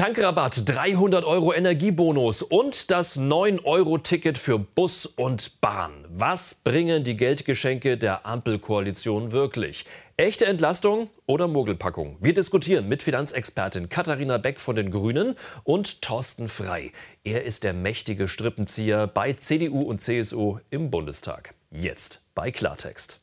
[0.00, 6.06] Tankrabatt, 300 Euro Energiebonus und das 9-Euro-Ticket für Bus und Bahn.
[6.08, 9.84] Was bringen die Geldgeschenke der Ampelkoalition wirklich?
[10.16, 12.16] Echte Entlastung oder Mogelpackung?
[12.18, 15.34] Wir diskutieren mit Finanzexpertin Katharina Beck von den Grünen
[15.64, 16.92] und Thorsten Frei.
[17.22, 21.52] Er ist der mächtige Strippenzieher bei CDU und CSU im Bundestag.
[21.70, 23.20] Jetzt bei Klartext.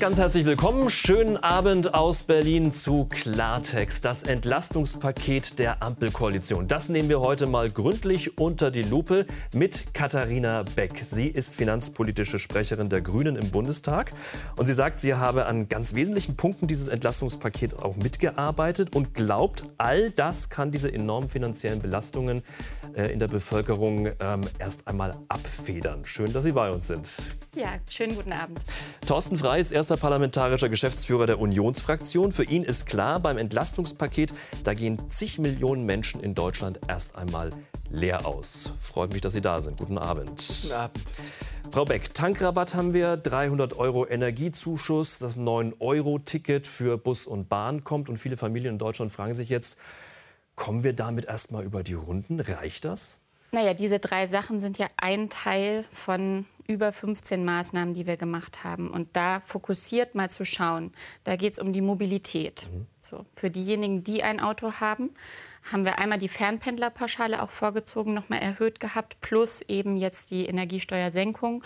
[0.00, 0.88] Ganz herzlich willkommen.
[0.90, 4.04] Schönen Abend aus Berlin zu Klartext.
[4.04, 6.68] Das Entlastungspaket der Ampelkoalition.
[6.68, 11.00] Das nehmen wir heute mal gründlich unter die Lupe mit Katharina Beck.
[11.02, 14.12] Sie ist finanzpolitische Sprecherin der Grünen im Bundestag.
[14.54, 19.64] Und sie sagt, sie habe an ganz wesentlichen Punkten dieses Entlastungspaket auch mitgearbeitet und glaubt,
[19.78, 22.42] all das kann diese enormen finanziellen Belastungen
[23.06, 26.04] in der Bevölkerung ähm, erst einmal abfedern.
[26.04, 27.10] Schön, dass Sie bei uns sind.
[27.54, 28.60] Ja, schönen guten Abend.
[29.06, 32.32] Thorsten Frey ist erster parlamentarischer Geschäftsführer der Unionsfraktion.
[32.32, 34.32] Für ihn ist klar, beim Entlastungspaket,
[34.64, 37.50] da gehen zig Millionen Menschen in Deutschland erst einmal
[37.90, 38.72] leer aus.
[38.80, 39.78] Freut mich, dass Sie da sind.
[39.78, 40.44] Guten Abend.
[40.62, 41.00] Guten Abend.
[41.70, 48.08] Frau Beck, Tankrabatt haben wir, 300 Euro Energiezuschuss, das 9-Euro-Ticket für Bus und Bahn kommt
[48.08, 49.78] und viele Familien in Deutschland fragen sich jetzt,
[50.58, 52.40] Kommen wir damit erstmal über die Runden?
[52.40, 53.20] Reicht das?
[53.52, 58.64] Naja, diese drei Sachen sind ja ein Teil von über 15 Maßnahmen, die wir gemacht
[58.64, 58.90] haben.
[58.90, 60.92] Und da fokussiert mal zu schauen,
[61.22, 62.66] da geht es um die Mobilität.
[62.70, 62.86] Mhm.
[63.00, 65.14] So, für diejenigen, die ein Auto haben,
[65.72, 71.62] haben wir einmal die Fernpendlerpauschale auch vorgezogen, nochmal erhöht gehabt, plus eben jetzt die Energiesteuersenkung,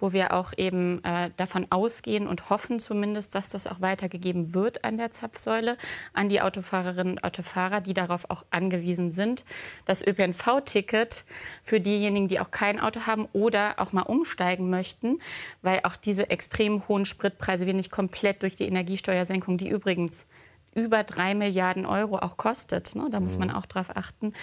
[0.00, 4.84] wo wir auch eben äh, davon ausgehen und hoffen zumindest, dass das auch weitergegeben wird
[4.84, 5.76] an der Zapfsäule,
[6.12, 9.44] an die Autofahrerinnen und Autofahrer, die darauf auch angewiesen sind.
[9.84, 11.24] Das ÖPNV-Ticket
[11.62, 15.20] für diejenigen, die auch kein Auto haben oder auch mal umsteigen möchten,
[15.62, 20.26] weil auch diese extrem hohen Spritpreise wir nicht komplett durch die Energiesteuersenkung, die übrigens
[20.76, 22.94] über drei Milliarden Euro auch kostet.
[22.94, 23.06] Ne?
[23.10, 23.54] Da muss man mhm.
[23.54, 24.34] auch drauf achten.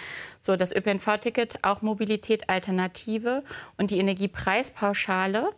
[0.41, 3.44] So, das ÖPNV-Ticket, auch Mobilität, Alternative
[3.78, 5.52] und die Energiepreispauschale.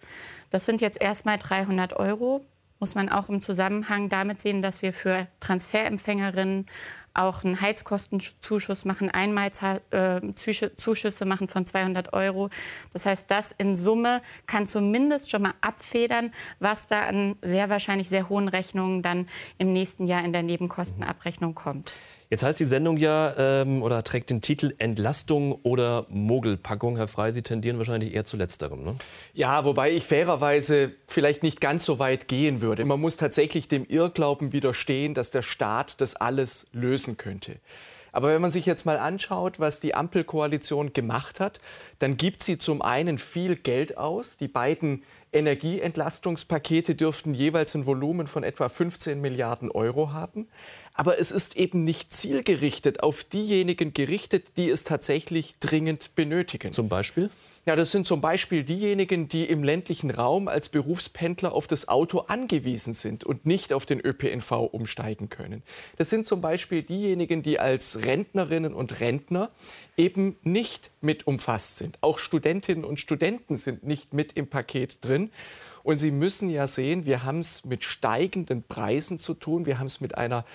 [0.49, 2.45] Das sind jetzt erstmal 300 Euro.
[2.79, 6.67] Muss man auch im Zusammenhang damit sehen, dass wir für Transferempfängerinnen
[7.15, 12.49] auch einen Heizkostenzuschuss machen, Einmalzuschüsse äh, machen von 200 Euro.
[12.93, 18.09] Das heißt, das in Summe kann zumindest schon mal abfedern, was da an sehr wahrscheinlich
[18.09, 19.27] sehr hohen Rechnungen dann
[19.57, 21.93] im nächsten Jahr in der Nebenkostenabrechnung kommt.
[22.29, 26.97] Jetzt heißt die Sendung ja ähm, oder trägt den Titel Entlastung oder Mogelpackung.
[26.97, 28.83] Herr Frey, Sie tendieren wahrscheinlich eher zu letzterem.
[28.83, 28.95] Ne?
[29.33, 32.83] Ja, wobei ich fairerweise vielleicht nicht ganz so weit gehen würde.
[32.85, 37.57] Man muss tatsächlich dem Irrglauben widerstehen, dass der Staat das alles lösen könnte.
[38.15, 41.59] Aber wenn man sich jetzt mal anschaut, was die Ampelkoalition gemacht hat,
[41.99, 44.37] dann gibt sie zum einen viel Geld aus.
[44.37, 45.03] Die beiden
[45.33, 50.47] Energieentlastungspakete dürften jeweils ein Volumen von etwa 15 Milliarden Euro haben.
[50.97, 56.71] Aber es ist eben nicht zielgerichtet auf diejenigen gerichtet, die es tatsächlich dringend benötigen.
[56.71, 57.29] Zum Beispiel?
[57.65, 62.19] Ja, das sind zum Beispiel diejenigen, die im ländlichen Raum als Berufspendler auf das Auto
[62.19, 65.63] angewiesen sind und nicht auf den ÖPNV umsteigen können.
[65.97, 69.51] Das sind zum Beispiel diejenigen, die als Rentnerinnen und Rentner
[69.97, 71.97] eben nicht mit umfasst sind.
[71.99, 75.29] Auch Studentinnen und Studenten sind nicht mit im Paket drin.
[75.83, 79.65] Und Sie müssen ja sehen, wir haben es mit steigenden Preisen zu tun.
[79.65, 80.45] Wir haben es mit einer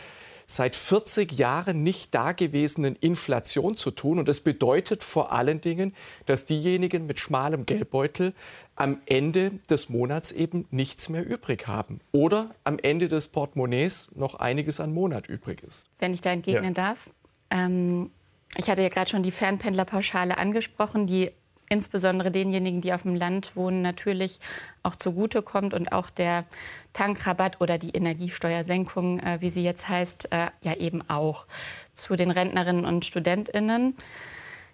[0.50, 4.18] seit 40 Jahren nicht dagewesenen Inflation zu tun.
[4.18, 5.94] Und das bedeutet vor allen Dingen,
[6.26, 8.34] dass diejenigen mit schmalem Geldbeutel
[8.74, 12.00] am Ende des Monats eben nichts mehr übrig haben.
[12.12, 15.86] Oder am Ende des Portemonnaies noch einiges an Monat übrig ist.
[15.98, 16.70] Wenn ich da entgegnen ja.
[16.70, 17.10] darf.
[17.50, 18.10] Ähm,
[18.56, 21.30] ich hatte ja gerade schon die Fernpendlerpauschale angesprochen, die
[21.70, 24.40] insbesondere denjenigen, die auf dem Land wohnen, natürlich
[24.82, 26.44] auch zugutekommt und auch der
[26.92, 31.46] Tankrabatt oder die Energiesteuersenkung, äh, wie sie jetzt heißt, äh, ja eben auch
[31.94, 33.96] zu den Rentnerinnen und Studentinnen.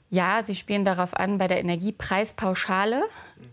[0.08, 3.02] Ja, sie spielen darauf an, bei der Energiepreispauschale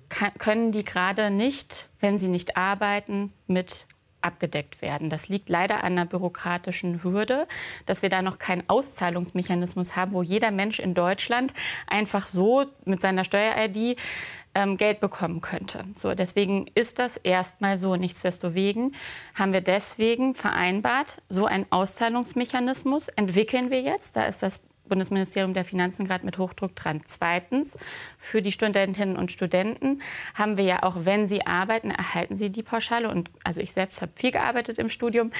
[0.09, 3.87] kann, können die gerade nicht, wenn sie nicht arbeiten, mit
[4.23, 5.09] abgedeckt werden.
[5.09, 7.47] Das liegt leider an einer bürokratischen Hürde,
[7.85, 11.53] dass wir da noch keinen Auszahlungsmechanismus haben, wo jeder Mensch in Deutschland
[11.87, 13.97] einfach so mit seiner Steuer-ID
[14.55, 15.83] ähm, Geld bekommen könnte.
[15.95, 17.95] So, deswegen ist das erstmal so.
[17.95, 18.91] Nichtsdestoweniger
[19.35, 24.15] haben wir deswegen vereinbart, so einen Auszahlungsmechanismus entwickeln wir jetzt.
[24.15, 27.01] Da ist das Bundesministerium der Finanzen gerade mit Hochdruck dran.
[27.05, 27.77] Zweitens,
[28.17, 30.01] für die Studentinnen und Studenten
[30.35, 33.09] haben wir ja auch, wenn sie arbeiten, erhalten sie die Pauschale.
[33.09, 35.31] Und also ich selbst habe viel gearbeitet im Studium.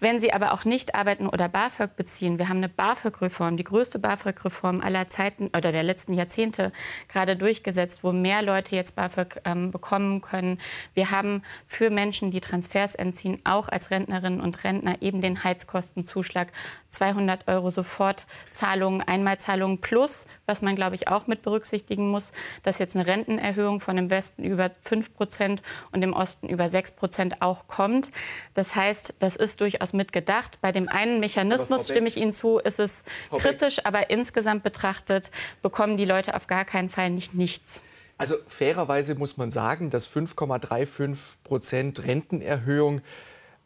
[0.00, 3.98] Wenn sie aber auch nicht arbeiten oder BAföG beziehen, wir haben eine BAföG-Reform, die größte
[3.98, 6.72] BAföG-Reform aller Zeiten oder der letzten Jahrzehnte
[7.08, 10.58] gerade durchgesetzt, wo mehr Leute jetzt BAföG ähm, bekommen können.
[10.94, 16.48] Wir haben für Menschen, die Transfers entziehen, auch als Rentnerinnen und Rentner eben den Heizkostenzuschlag
[16.90, 22.32] 200 Euro Sofortzahlungen, Einmalzahlungen plus, was man, glaube ich, auch mit berücksichtigen muss,
[22.62, 26.92] dass jetzt eine Rentenerhöhung von im Westen über 5 Prozent und im Osten über 6
[26.92, 28.10] Prozent auch kommt.
[28.54, 30.58] Das heißt, das ist durchaus mitgedacht.
[30.60, 33.86] Bei dem einen Mechanismus stimme ich Ihnen zu, ist es Frau kritisch, Beck.
[33.86, 35.30] aber insgesamt betrachtet
[35.62, 37.80] bekommen die Leute auf gar keinen Fall nicht nichts.
[38.18, 43.00] Also fairerweise muss man sagen, dass 5,35 Prozent Rentenerhöhung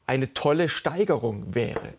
[0.06, 1.94] eine tolle Steigerung wäre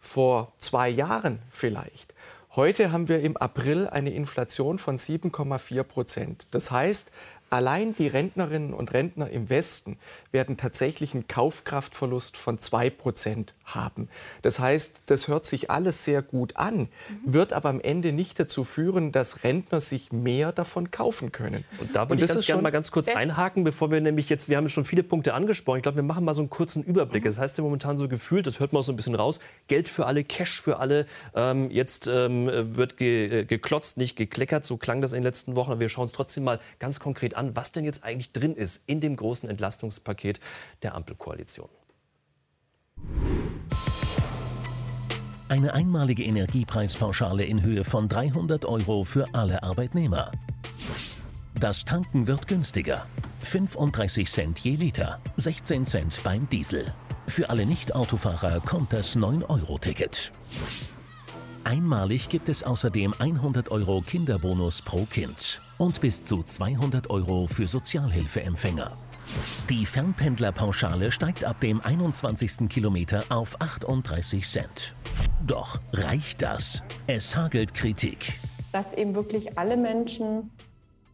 [0.00, 2.14] vor zwei Jahren vielleicht.
[2.60, 6.46] Heute haben wir im April eine Inflation von 7,4 Prozent.
[6.50, 7.10] Das heißt,
[7.50, 9.98] Allein die Rentnerinnen und Rentner im Westen
[10.30, 14.08] werden tatsächlich einen Kaufkraftverlust von 2% haben.
[14.42, 16.88] Das heißt, das hört sich alles sehr gut an, mhm.
[17.24, 21.64] wird aber am Ende nicht dazu führen, dass Rentner sich mehr davon kaufen können.
[21.80, 24.56] Und da würde ich ganz gerne mal ganz kurz einhaken, bevor wir nämlich jetzt, wir
[24.56, 27.24] haben schon viele Punkte angesprochen, ich glaube, wir machen mal so einen kurzen Überblick.
[27.24, 27.28] Mhm.
[27.30, 29.88] Das heißt ja momentan so gefühlt, das hört man auch so ein bisschen raus, Geld
[29.88, 31.04] für alle, Cash für alle.
[31.34, 35.56] Ähm, jetzt ähm, wird ge äh, geklotzt, nicht gekleckert, so klang das in den letzten
[35.56, 35.72] Wochen.
[35.72, 38.54] Aber wir schauen uns trotzdem mal ganz konkret an an, was denn jetzt eigentlich drin
[38.54, 40.38] ist in dem großen Entlastungspaket
[40.82, 41.68] der Ampelkoalition.
[45.48, 50.30] Eine einmalige Energiepreispauschale in Höhe von 300 Euro für alle Arbeitnehmer.
[51.58, 53.06] Das Tanken wird günstiger.
[53.42, 56.92] 35 Cent je Liter, 16 Cent beim Diesel.
[57.26, 60.32] Für alle Nicht-Autofahrer kommt das 9-Euro-Ticket.
[61.64, 67.66] Einmalig gibt es außerdem 100 Euro Kinderbonus pro Kind und bis zu 200 Euro für
[67.66, 68.92] Sozialhilfeempfänger.
[69.70, 72.68] Die Fernpendlerpauschale steigt ab dem 21.
[72.68, 74.94] Kilometer auf 38 Cent.
[75.46, 76.82] Doch reicht das?
[77.06, 78.40] Es hagelt Kritik.
[78.72, 80.50] Dass eben wirklich alle Menschen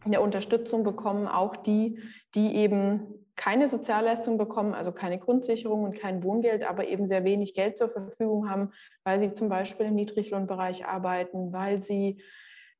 [0.03, 1.99] eine Unterstützung bekommen, auch die,
[2.35, 3.01] die eben
[3.37, 7.89] keine Sozialleistung bekommen, also keine Grundsicherung und kein Wohngeld, aber eben sehr wenig Geld zur
[7.89, 8.71] Verfügung haben,
[9.05, 12.17] weil sie zum Beispiel im Niedriglohnbereich arbeiten, weil sie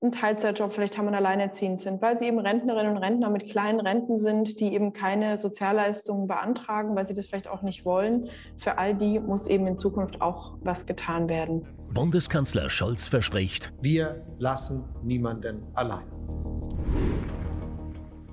[0.02, 3.80] einen Teilzeitjob vielleicht haben und alleinerziehend sind, weil sie eben Rentnerinnen und Rentner mit kleinen
[3.80, 8.30] Renten sind, die eben keine Sozialleistungen beantragen, weil sie das vielleicht auch nicht wollen.
[8.58, 11.66] Für all die muss eben in Zukunft auch was getan werden.
[11.94, 16.06] Bundeskanzler Scholz verspricht, wir lassen niemanden allein.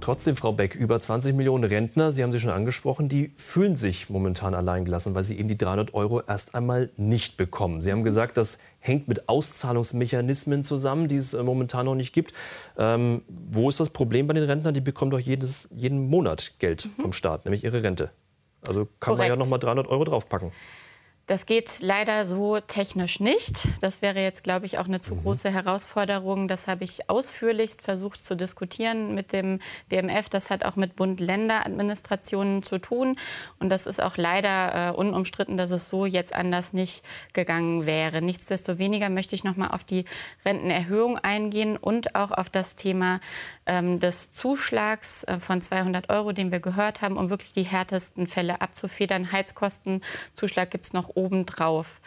[0.04, 4.10] Trotzdem, Frau Beck, über 20 Millionen Rentner, Sie haben sie schon angesprochen, die fühlen sich
[4.10, 7.80] momentan alleingelassen, weil sie eben die 300 Euro erst einmal nicht bekommen.
[7.80, 12.34] Sie haben gesagt, das hängt mit Auszahlungsmechanismen zusammen, die es äh, momentan noch nicht gibt.
[12.76, 14.74] Ähm, wo ist das Problem bei den Rentnern?
[14.74, 17.00] Die bekommen doch jedes, jeden Monat Geld mhm.
[17.00, 18.10] vom Staat, nämlich ihre Rente.
[18.68, 19.18] Also kann Korrekt.
[19.20, 20.52] man ja noch mal 300 Euro draufpacken.
[21.26, 23.68] Das geht leider so technisch nicht.
[23.80, 25.22] Das wäre jetzt, glaube ich, auch eine zu mhm.
[25.22, 26.48] große Herausforderung.
[26.48, 30.28] Das habe ich ausführlichst versucht zu diskutieren mit dem BMF.
[30.28, 33.16] Das hat auch mit Bund-Länder-Administrationen zu tun.
[33.58, 38.20] Und das ist auch leider äh, unumstritten, dass es so jetzt anders nicht gegangen wäre.
[38.20, 40.04] Nichtsdestoweniger möchte ich noch mal auf die
[40.44, 43.20] Rentenerhöhung eingehen und auch auf das Thema
[43.66, 48.26] ähm, des Zuschlags äh, von 200 Euro, den wir gehört haben, um wirklich die härtesten
[48.26, 49.32] Fälle abzufedern.
[49.32, 52.00] Heizkostenzuschlag gibt es noch obendrauf.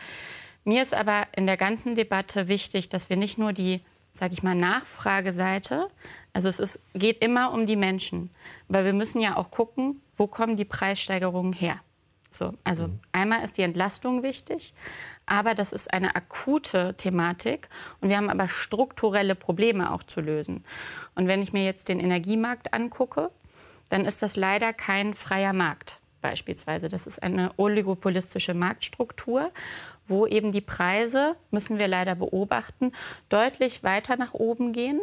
[0.64, 3.82] Mir ist aber in der ganzen Debatte wichtig, dass wir nicht nur die
[4.18, 5.90] sage ich mal, Nachfrageseite.
[6.34, 8.30] Also es ist, geht immer um die Menschen,
[8.68, 11.80] weil wir müssen ja auch gucken, wo kommen die Preissteigerungen her.
[12.32, 13.00] So, also mhm.
[13.12, 14.74] einmal ist die Entlastung wichtig,
[15.28, 17.70] aber das ist eine akute Thematik
[18.02, 20.66] und wir haben aber strukturelle Probleme auch zu lösen.
[21.14, 23.30] Und wenn ich mir jetzt den Energiemarkt angucke,
[23.90, 26.88] dann ist das leider kein freier Markt beispielsweise.
[26.88, 29.52] Das ist eine oligopolistische Marktstruktur,
[30.08, 32.92] wo eben die Preise, müssen wir leider beobachten,
[33.30, 35.02] deutlich weiter nach oben gehen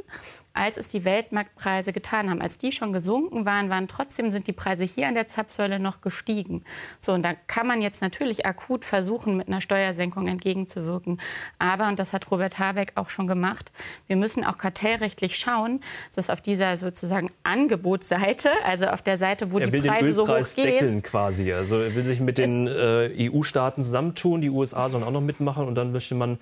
[0.54, 2.40] als es die Weltmarktpreise getan haben.
[2.40, 6.00] Als die schon gesunken waren, waren trotzdem sind die Preise hier an der Zapfsäule noch
[6.00, 6.64] gestiegen.
[7.00, 11.20] So, und da kann man jetzt natürlich akut versuchen, mit einer Steuersenkung entgegenzuwirken.
[11.58, 13.72] Aber, und das hat Robert Habeck auch schon gemacht,
[14.06, 15.80] wir müssen auch kartellrechtlich schauen,
[16.14, 20.54] dass auf dieser sozusagen Angebotsseite, also auf der Seite, wo er die Preise so hoch
[20.54, 20.64] gehen.
[20.64, 21.52] deckeln quasi.
[21.52, 25.66] Also er will sich mit den äh, EU-Staaten zusammentun, die USA sollen auch noch mitmachen
[25.66, 26.38] und dann möchte man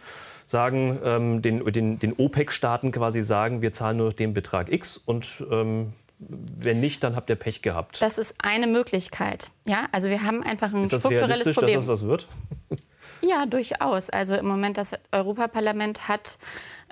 [0.53, 5.45] sagen, ähm, den, den, den OPEC-Staaten quasi sagen, wir zahlen nur den Betrag X und
[5.51, 5.93] ähm,
[6.29, 8.01] wenn nicht, dann habt ihr Pech gehabt.
[8.01, 9.51] Das ist eine Möglichkeit.
[9.65, 11.75] Ja, also wir haben einfach ein ist das strukturelles Problem.
[11.75, 12.29] dass das was wird?
[13.25, 14.11] Ja, durchaus.
[14.11, 16.39] Also im Moment das Europaparlament hat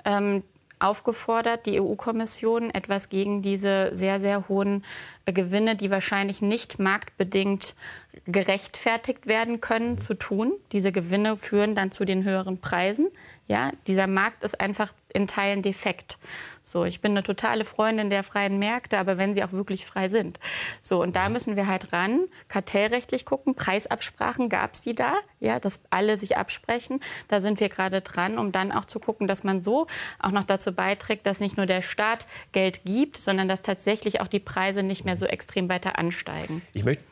[0.05, 0.43] ähm,
[0.79, 4.85] aufgefordert, die EU-Kommission etwas gegen diese sehr, sehr hohen
[5.25, 7.75] äh, Gewinne, die wahrscheinlich nicht marktbedingt
[8.25, 10.53] gerechtfertigt werden können, zu tun.
[10.71, 13.09] Diese Gewinne führen dann zu den höheren Preisen.
[13.51, 16.17] Ja, dieser Markt ist einfach in Teilen defekt.
[16.63, 20.07] So, ich bin eine totale Freundin der freien Märkte, aber wenn sie auch wirklich frei
[20.07, 20.39] sind.
[20.81, 25.15] So, und da müssen wir halt ran, kartellrechtlich gucken, Preisabsprachen, gab es die da?
[25.41, 27.01] Ja, dass alle sich absprechen.
[27.27, 29.87] Da sind wir gerade dran, um dann auch zu gucken, dass man so
[30.19, 34.29] auch noch dazu beiträgt, dass nicht nur der Staat Geld gibt, sondern dass tatsächlich auch
[34.29, 36.61] die Preise nicht mehr so extrem weiter ansteigen.
[36.71, 37.03] Ich möchte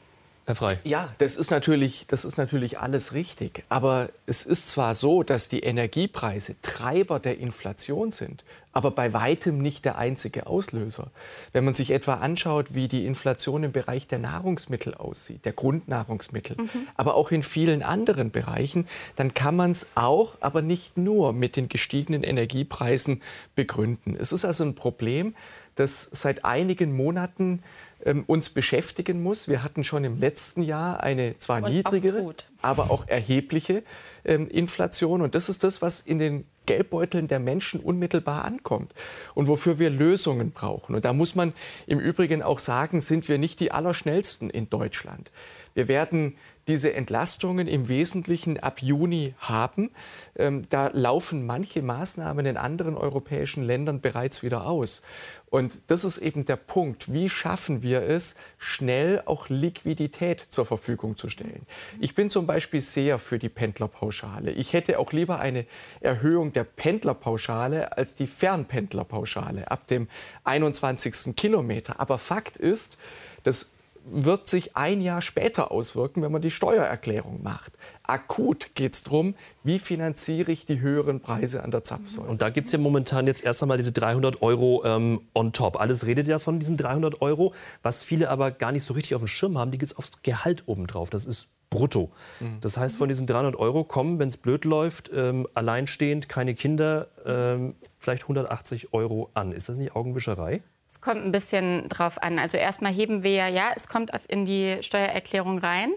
[0.49, 0.79] Herr Frei.
[0.83, 3.65] Ja, das ist, natürlich, das ist natürlich alles richtig.
[3.69, 9.59] Aber es ist zwar so, dass die Energiepreise Treiber der Inflation sind, aber bei weitem
[9.59, 11.11] nicht der einzige Auslöser.
[11.53, 16.57] Wenn man sich etwa anschaut, wie die Inflation im Bereich der Nahrungsmittel aussieht, der Grundnahrungsmittel,
[16.57, 16.87] mhm.
[16.95, 18.87] aber auch in vielen anderen Bereichen,
[19.17, 23.21] dann kann man es auch, aber nicht nur mit den gestiegenen Energiepreisen
[23.53, 24.17] begründen.
[24.19, 25.35] Es ist also ein Problem,
[25.75, 27.61] das seit einigen Monaten
[28.05, 29.47] ähm, uns beschäftigen muss.
[29.47, 33.83] Wir hatten schon im letzten Jahr eine zwar Und niedrigere, aber auch erhebliche
[34.25, 35.21] ähm, Inflation.
[35.21, 38.93] Und das ist das, was in den Geldbeuteln der Menschen unmittelbar ankommt
[39.33, 40.95] und wofür wir Lösungen brauchen.
[40.95, 41.53] Und da muss man
[41.87, 45.31] im Übrigen auch sagen, sind wir nicht die Allerschnellsten in Deutschland.
[45.73, 46.35] Wir werden
[46.69, 49.89] diese Entlastungen im Wesentlichen ab Juni haben.
[50.35, 55.01] Ähm, da laufen manche Maßnahmen in anderen europäischen Ländern bereits wieder aus.
[55.49, 57.11] Und das ist eben der Punkt.
[57.11, 61.65] Wie schaffen wir es, schnell auch Liquidität zur Verfügung zu stellen?
[61.99, 64.51] Ich bin zum Beispiel sehr für die Pendlerpauschale.
[64.51, 65.65] Ich hätte auch lieber eine
[66.01, 70.07] Erhöhung der Pendlerpauschale als die Fernpendlerpauschale ab dem
[70.43, 71.35] 21.
[71.35, 71.99] Kilometer.
[71.99, 72.97] Aber Fakt ist,
[73.43, 73.71] dass
[74.11, 77.73] wird sich ein Jahr später auswirken, wenn man die Steuererklärung macht.
[78.09, 82.27] Akut geht es darum, wie finanziere ich die höheren Preise an der Zapfsäule.
[82.27, 85.79] Und da gibt es ja momentan jetzt erst einmal diese 300 Euro ähm, on top.
[85.79, 87.53] Alles redet ja von diesen 300 Euro.
[87.83, 90.21] Was viele aber gar nicht so richtig auf dem Schirm haben, die gibt es aufs
[90.23, 91.09] Gehalt obendrauf.
[91.09, 92.09] Das ist brutto.
[92.39, 92.57] Mhm.
[92.61, 97.07] Das heißt, von diesen 300 Euro kommen, wenn es blöd läuft, ähm, alleinstehend, keine Kinder,
[97.25, 99.51] ähm, vielleicht 180 Euro an.
[99.51, 100.61] Ist das nicht Augenwischerei?
[100.87, 102.39] Es kommt ein bisschen drauf an.
[102.39, 105.91] Also erstmal heben wir ja, ja, es kommt in die Steuererklärung rein.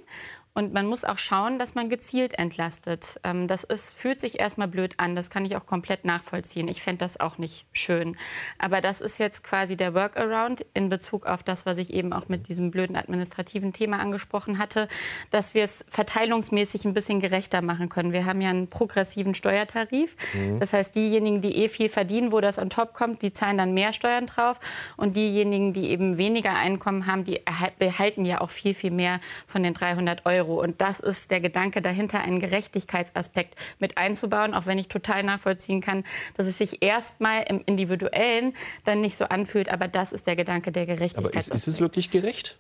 [0.54, 3.18] Und man muss auch schauen, dass man gezielt entlastet.
[3.24, 5.16] Ähm, das ist, fühlt sich erstmal blöd an.
[5.16, 6.68] Das kann ich auch komplett nachvollziehen.
[6.68, 8.18] Ich fände das auch nicht schön.
[8.58, 12.28] Aber das ist jetzt quasi der Workaround in Bezug auf das, was ich eben auch
[12.28, 14.88] mit diesem blöden administrativen Thema angesprochen hatte,
[15.30, 18.12] dass wir es verteilungsmäßig ein bisschen gerechter machen können.
[18.12, 20.16] Wir haben ja einen progressiven Steuertarif.
[20.34, 20.60] Mhm.
[20.60, 23.72] Das heißt, diejenigen, die eh viel verdienen, wo das on top kommt, die zahlen dann
[23.72, 24.60] mehr Steuern drauf.
[24.98, 27.40] Und diejenigen, die eben weniger Einkommen haben, die
[27.78, 30.41] behalten ja auch viel, viel mehr von den 300 Euro.
[30.42, 30.60] Euro.
[30.60, 35.80] Und das ist der Gedanke dahinter, einen Gerechtigkeitsaspekt mit einzubauen, auch wenn ich total nachvollziehen
[35.80, 36.04] kann,
[36.36, 39.68] dass es sich erstmal im Individuellen dann nicht so anfühlt.
[39.68, 41.32] Aber das ist der Gedanke der Gerechtigkeit.
[41.32, 42.58] Aber ist, ist es wirklich gerecht?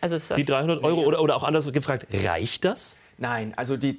[0.00, 2.98] Also die 300 Euro oder, oder auch anders gefragt, reicht das?
[3.18, 3.98] Nein, also die,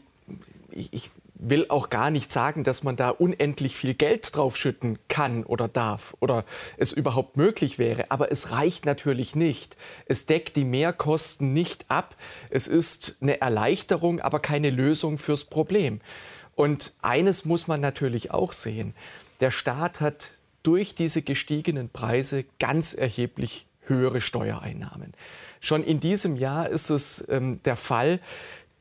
[0.72, 5.44] ich, ich will auch gar nicht sagen, dass man da unendlich viel Geld draufschütten kann
[5.46, 6.46] oder darf oder
[6.78, 8.12] es überhaupt möglich wäre.
[8.12, 9.78] Aber es reicht natürlich nicht.
[10.06, 12.16] Es deckt die Mehrkosten nicht ab.
[12.50, 16.02] Es ist eine Erleichterung, aber keine Lösung fürs Problem.
[16.56, 18.94] Und eines muss man natürlich auch sehen.
[19.40, 20.32] Der Staat hat
[20.62, 25.14] durch diese gestiegenen Preise ganz erheblich höhere Steuereinnahmen.
[25.62, 28.20] Schon in diesem Jahr ist es ähm, der Fall,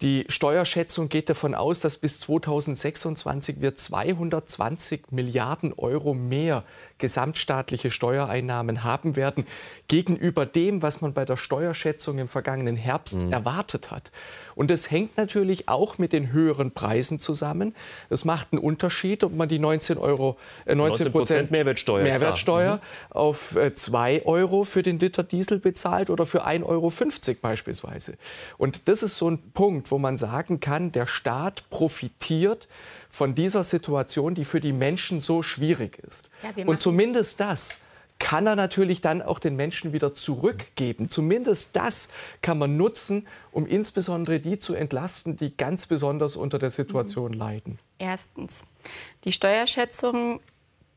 [0.01, 6.63] die Steuerschätzung geht davon aus, dass bis 2026 wir 220 Milliarden Euro mehr
[6.99, 9.47] gesamtstaatliche Steuereinnahmen haben werden
[9.89, 13.33] gegenüber dem, was man bei der Steuerschätzung im vergangenen Herbst mhm.
[13.33, 14.11] erwartet hat.
[14.55, 17.75] Und das hängt natürlich auch mit den höheren Preisen zusammen.
[18.11, 20.37] Es macht einen Unterschied, ob man die 19 Euro,
[20.67, 22.81] äh 19 Prozent Mehrwertsteuer, Mehrwertsteuer mhm.
[23.11, 26.93] auf äh, 2 Euro für den Liter Diesel bezahlt oder für 1,50 Euro
[27.41, 28.15] beispielsweise.
[28.59, 32.69] Und das ist so ein Punkt, wo man sagen kann, der Staat profitiert
[33.11, 36.29] von dieser Situation, die für die Menschen so schwierig ist.
[36.43, 37.79] Ja, und zumindest das
[38.19, 41.11] kann er natürlich dann auch den Menschen wieder zurückgeben.
[41.11, 42.09] Zumindest das
[42.43, 47.39] kann man nutzen, um insbesondere die zu entlasten, die ganz besonders unter der Situation mhm.
[47.39, 47.79] leiden.
[47.99, 48.63] Erstens,
[49.25, 50.41] die Steuerschätzung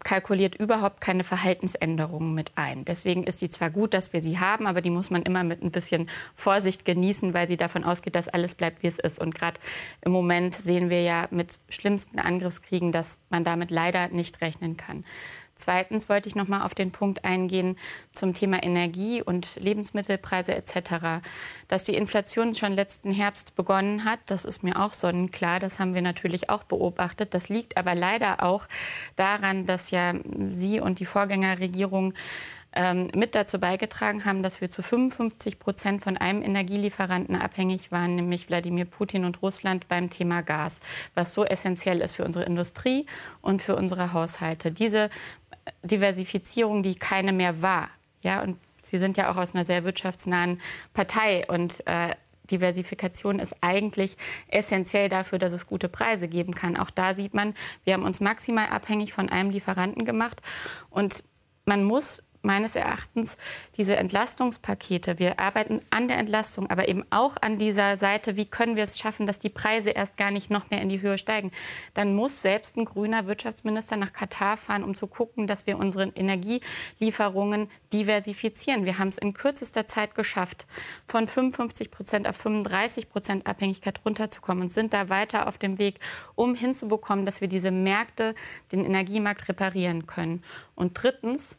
[0.03, 2.85] kalkuliert überhaupt keine Verhaltensänderungen mit ein.
[2.85, 5.61] Deswegen ist die zwar gut, dass wir sie haben, aber die muss man immer mit
[5.63, 9.19] ein bisschen Vorsicht genießen, weil sie davon ausgeht, dass alles bleibt, wie es ist.
[9.19, 9.59] Und gerade
[10.01, 15.05] im Moment sehen wir ja mit schlimmsten Angriffskriegen, dass man damit leider nicht rechnen kann.
[15.61, 17.77] Zweitens wollte ich noch mal auf den Punkt eingehen
[18.11, 21.23] zum Thema Energie und Lebensmittelpreise etc.
[21.67, 25.59] Dass die Inflation schon letzten Herbst begonnen hat, das ist mir auch sonnenklar.
[25.59, 27.35] Das haben wir natürlich auch beobachtet.
[27.35, 28.67] Das liegt aber leider auch
[29.15, 30.15] daran, dass ja
[30.51, 32.15] Sie und die Vorgängerregierung
[32.73, 38.15] ähm, mit dazu beigetragen haben, dass wir zu 55 Prozent von einem Energielieferanten abhängig waren,
[38.15, 40.79] nämlich Wladimir Putin und Russland beim Thema Gas,
[41.13, 43.05] was so essentiell ist für unsere Industrie
[43.41, 44.71] und für unsere Haushalte.
[44.71, 45.09] Diese
[45.83, 47.89] Diversifizierung, die keine mehr war,
[48.23, 50.59] ja, und Sie sind ja auch aus einer sehr wirtschaftsnahen
[50.93, 51.45] Partei.
[51.47, 52.15] Und äh,
[52.49, 56.77] Diversifikation ist eigentlich essentiell dafür, dass es gute Preise geben kann.
[56.77, 57.53] Auch da sieht man,
[57.83, 60.41] wir haben uns maximal abhängig von einem Lieferanten gemacht.
[60.89, 61.23] Und
[61.65, 63.37] man muss meines Erachtens
[63.77, 65.19] diese Entlastungspakete.
[65.19, 68.99] Wir arbeiten an der Entlastung, aber eben auch an dieser Seite, wie können wir es
[68.99, 71.51] schaffen, dass die Preise erst gar nicht noch mehr in die Höhe steigen.
[71.93, 76.07] Dann muss selbst ein grüner Wirtschaftsminister nach Katar fahren, um zu gucken, dass wir unsere
[76.15, 78.85] Energielieferungen diversifizieren.
[78.85, 80.65] Wir haben es in kürzester Zeit geschafft,
[81.07, 85.99] von 55 Prozent auf 35 Prozent Abhängigkeit runterzukommen und sind da weiter auf dem Weg,
[86.35, 88.35] um hinzubekommen, dass wir diese Märkte,
[88.71, 90.43] den Energiemarkt reparieren können.
[90.75, 91.57] Und drittens,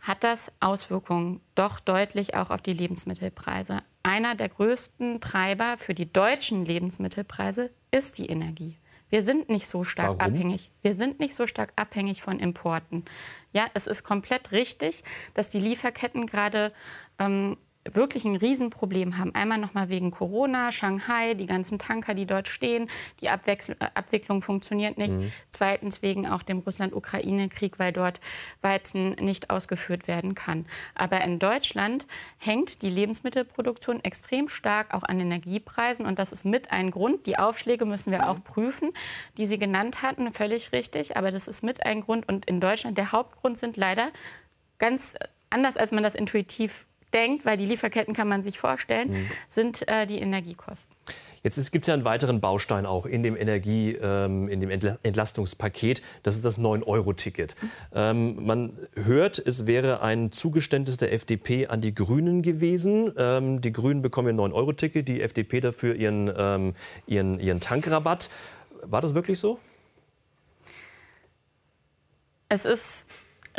[0.00, 3.82] hat das Auswirkungen doch deutlich auch auf die Lebensmittelpreise.
[4.02, 8.76] Einer der größten Treiber für die deutschen Lebensmittelpreise ist die Energie.
[9.10, 10.34] Wir sind nicht so stark Warum?
[10.34, 10.70] abhängig.
[10.82, 13.04] Wir sind nicht so stark abhängig von Importen.
[13.52, 15.02] Ja, es ist komplett richtig,
[15.34, 16.72] dass die Lieferketten gerade
[17.18, 17.56] ähm,
[17.94, 19.34] wirklich ein Riesenproblem haben.
[19.34, 22.88] Einmal noch mal wegen Corona, Shanghai, die ganzen Tanker, die dort stehen,
[23.20, 25.14] die Abwechsl Abwicklung funktioniert nicht.
[25.14, 25.32] Mhm.
[25.50, 28.20] Zweitens wegen auch dem Russland-Ukraine-Krieg, weil dort
[28.60, 30.66] Weizen nicht ausgeführt werden kann.
[30.94, 32.06] Aber in Deutschland
[32.38, 37.26] hängt die Lebensmittelproduktion extrem stark auch an Energiepreisen und das ist mit ein Grund.
[37.26, 38.92] Die Aufschläge müssen wir auch prüfen,
[39.36, 41.16] die Sie genannt hatten, völlig richtig.
[41.16, 44.08] Aber das ist mit ein Grund und in Deutschland der Hauptgrund sind leider
[44.78, 45.14] ganz
[45.50, 49.30] anders, als man das intuitiv denkt, weil die Lieferketten kann man sich vorstellen, mhm.
[49.50, 50.94] sind äh, die Energiekosten.
[51.42, 56.02] Jetzt gibt es ja einen weiteren Baustein auch in dem Energie, ähm, in dem Entlastungspaket.
[56.22, 57.54] Das ist das 9-Euro-Ticket.
[57.94, 63.12] Ähm, man hört, es wäre ein Zugeständnis der FDP an die Grünen gewesen.
[63.16, 66.74] Ähm, die Grünen bekommen ihr 9-Euro-Ticket, die FDP dafür ihren, ähm,
[67.06, 68.30] ihren, ihren Tankrabatt.
[68.82, 69.58] War das wirklich so?
[72.48, 73.06] Es ist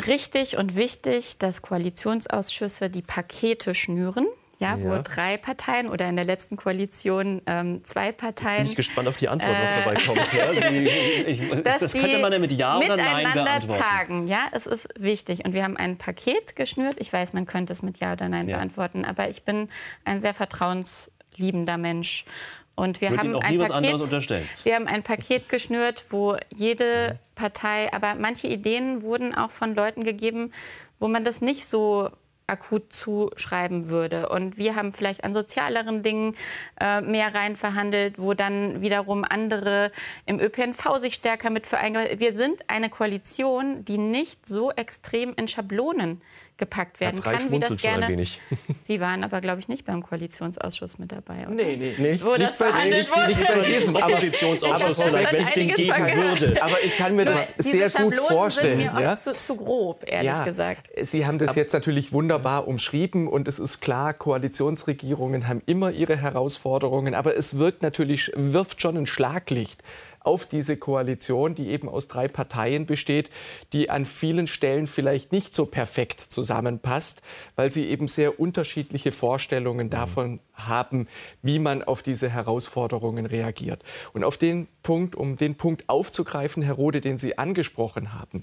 [0.06, 4.26] richtig und wichtig, dass Koalitionsausschüsse die Pakete schnüren.
[4.58, 8.62] Ja, ja, wo drei Parteien oder in der letzten Koalition ähm, zwei Parteien.
[8.62, 10.32] Bin ich gespannt auf die Antwort, was dabei äh, kommt.
[10.34, 10.86] Ja, Sie,
[11.26, 13.82] ich, das könnte man ja mit Ja oder Nein beantworten.
[13.82, 15.46] Tagen, ja, es ist wichtig.
[15.46, 16.96] Und wir haben ein Paket geschnürt.
[16.98, 18.56] Ich weiß, man könnte es mit Ja oder Nein ja.
[18.56, 19.70] beantworten, aber ich bin
[20.04, 22.26] ein sehr vertrauensliebender Mensch.
[22.74, 28.48] Und wir haben, ein Paket, wir haben ein Paket geschnürt, wo jede Partei, aber manche
[28.48, 30.52] Ideen wurden auch von Leuten gegeben,
[30.98, 32.10] wo man das nicht so
[32.46, 34.28] akut zuschreiben würde.
[34.28, 36.36] Und wir haben vielleicht an sozialeren Dingen
[36.78, 39.90] äh, mehr rein verhandelt, wo dann wiederum andere
[40.26, 45.48] im ÖPNV sich stärker mit für Wir sind eine Koalition, die nicht so extrem in
[45.48, 46.20] Schablonen
[46.60, 48.06] gepackt werden Herr kann, wie das gerne.
[48.06, 48.40] Ein wenig.
[48.84, 51.46] Sie waren aber, glaube ich, nicht beim Koalitionsausschuss mit dabei.
[51.46, 51.50] Oder?
[51.50, 52.20] Nee, nee, nee.
[52.22, 56.06] Wo nicht das verhandelt nee, nicht, nicht bei diesem Oppositionsausschuss vielleicht, wenn es den geben
[56.14, 56.62] würde.
[56.62, 58.78] Aber ich kann mir das sehr gut vorstellen.
[58.78, 59.16] Sind mir ja?
[59.16, 60.90] zu, zu, grob, ehrlich ja, gesagt.
[61.02, 66.16] Sie haben das jetzt natürlich wunderbar umschrieben und es ist klar, Koalitionsregierungen haben immer ihre
[66.16, 69.82] Herausforderungen, aber es wirkt natürlich, wirft schon ein Schlaglicht
[70.20, 73.30] auf diese Koalition, die eben aus drei Parteien besteht,
[73.72, 77.22] die an vielen Stellen vielleicht nicht so perfekt zusammenpasst,
[77.56, 79.90] weil sie eben sehr unterschiedliche Vorstellungen mhm.
[79.90, 81.08] davon haben,
[81.42, 83.82] wie man auf diese Herausforderungen reagiert.
[84.12, 88.42] Und auf den Punkt, um den Punkt aufzugreifen, Herr Rode, den Sie angesprochen haben,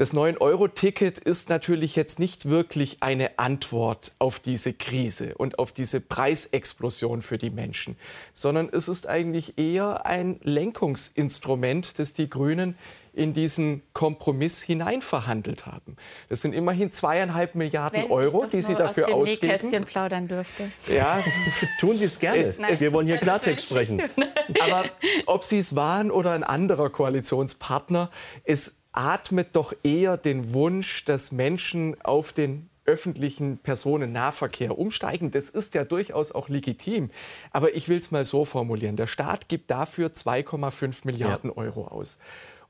[0.00, 6.00] das 9-Euro-Ticket ist natürlich jetzt nicht wirklich eine Antwort auf diese Krise und auf diese
[6.00, 7.96] Preisexplosion für die Menschen,
[8.32, 12.78] sondern es ist eigentlich eher ein Lenkungsinstrument, das die Grünen
[13.12, 15.96] in diesen Kompromiss hineinverhandelt haben.
[16.30, 19.52] Das sind immerhin zweieinhalb Milliarden Wenn Euro, die Sie dafür aus dem ausgeben.
[19.52, 20.70] Nähkästchen plaudern dürfte.
[20.86, 21.22] Ja,
[21.78, 22.38] tun Sie es gerne.
[22.38, 24.00] Es, Wir wollen hier Klartext sprechen.
[24.60, 24.84] Aber
[25.26, 28.10] ob Sie es waren oder ein anderer Koalitionspartner,
[28.44, 35.30] es atmet doch eher den Wunsch, dass Menschen auf den öffentlichen Personennahverkehr umsteigen.
[35.30, 37.10] Das ist ja durchaus auch legitim.
[37.52, 38.96] Aber ich will es mal so formulieren.
[38.96, 41.56] Der Staat gibt dafür 2,5 Milliarden ja.
[41.56, 42.18] Euro aus.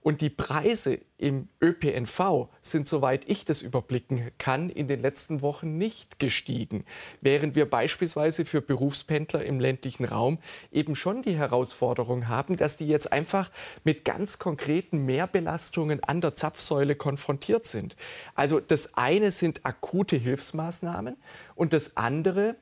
[0.02, 5.76] Und die Preise im ÖPNV sind, soweit ich das überblicken kann, in den letzten Wochen
[5.76, 6.84] nicht gestiegen.
[7.20, 10.38] Während wir beispielsweise für Berufspendler im ländlichen Raum
[10.72, 13.50] eben schon die Herausforderung haben, dass die jetzt einfach
[13.84, 17.96] mit ganz konkreten Mehrbelastungen an der Zapfsäule konfrontiert sind.
[18.34, 21.18] Also das eine sind akute Hilfsmaßnahmen
[21.54, 22.56] und das andere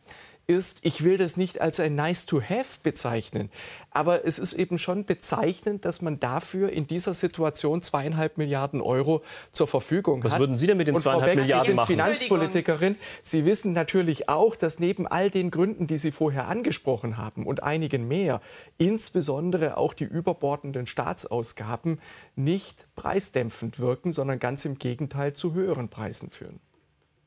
[0.49, 3.51] ist, ich will das nicht als ein Nice-to-Have bezeichnen,
[3.91, 9.23] aber es ist eben schon bezeichnend, dass man dafür in dieser Situation zweieinhalb Milliarden Euro
[9.53, 10.41] zur Verfügung Was hat.
[10.41, 11.89] Was würden Sie denn mit den zweieinhalb Beck, Milliarden Sie sind machen?
[11.89, 12.97] Finanzpolitikerin.
[13.23, 17.63] Sie wissen natürlich auch, dass neben all den Gründen, die Sie vorher angesprochen haben und
[17.63, 18.41] einigen mehr,
[18.79, 22.01] insbesondere auch die überbordenden Staatsausgaben
[22.37, 26.59] nicht preisdämpfend wirken, sondern ganz im Gegenteil zu höheren Preisen führen.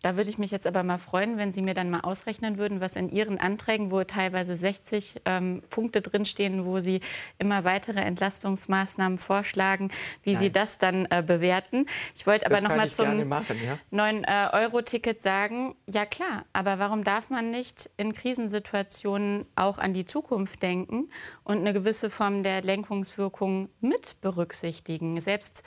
[0.02, 2.82] Da würde ich mich jetzt aber mal freuen, wenn Sie mir dann mal ausrechnen würden,
[2.82, 7.02] was in Ihren Anträgen, wo teilweise 60 ähm, Punkte drinstehen, wo Sie
[7.38, 9.92] immer weitere Entlastungsmaßnahmen vorschlagen,
[10.24, 10.42] wie Nein.
[10.42, 11.86] Sie das dann äh, bewerten.
[12.16, 13.78] Ich wollte aber noch mal zum machen, ja?
[13.92, 20.06] 9-Euro-Ticket äh, sagen, ja klar, aber warum darf man nicht in Krisensituationen auch an die
[20.06, 21.10] Zukunft denken
[21.44, 25.22] und eine gewisse Form der Lenkungswirkung mit berücksichtigen?
[25.22, 25.64] Selbst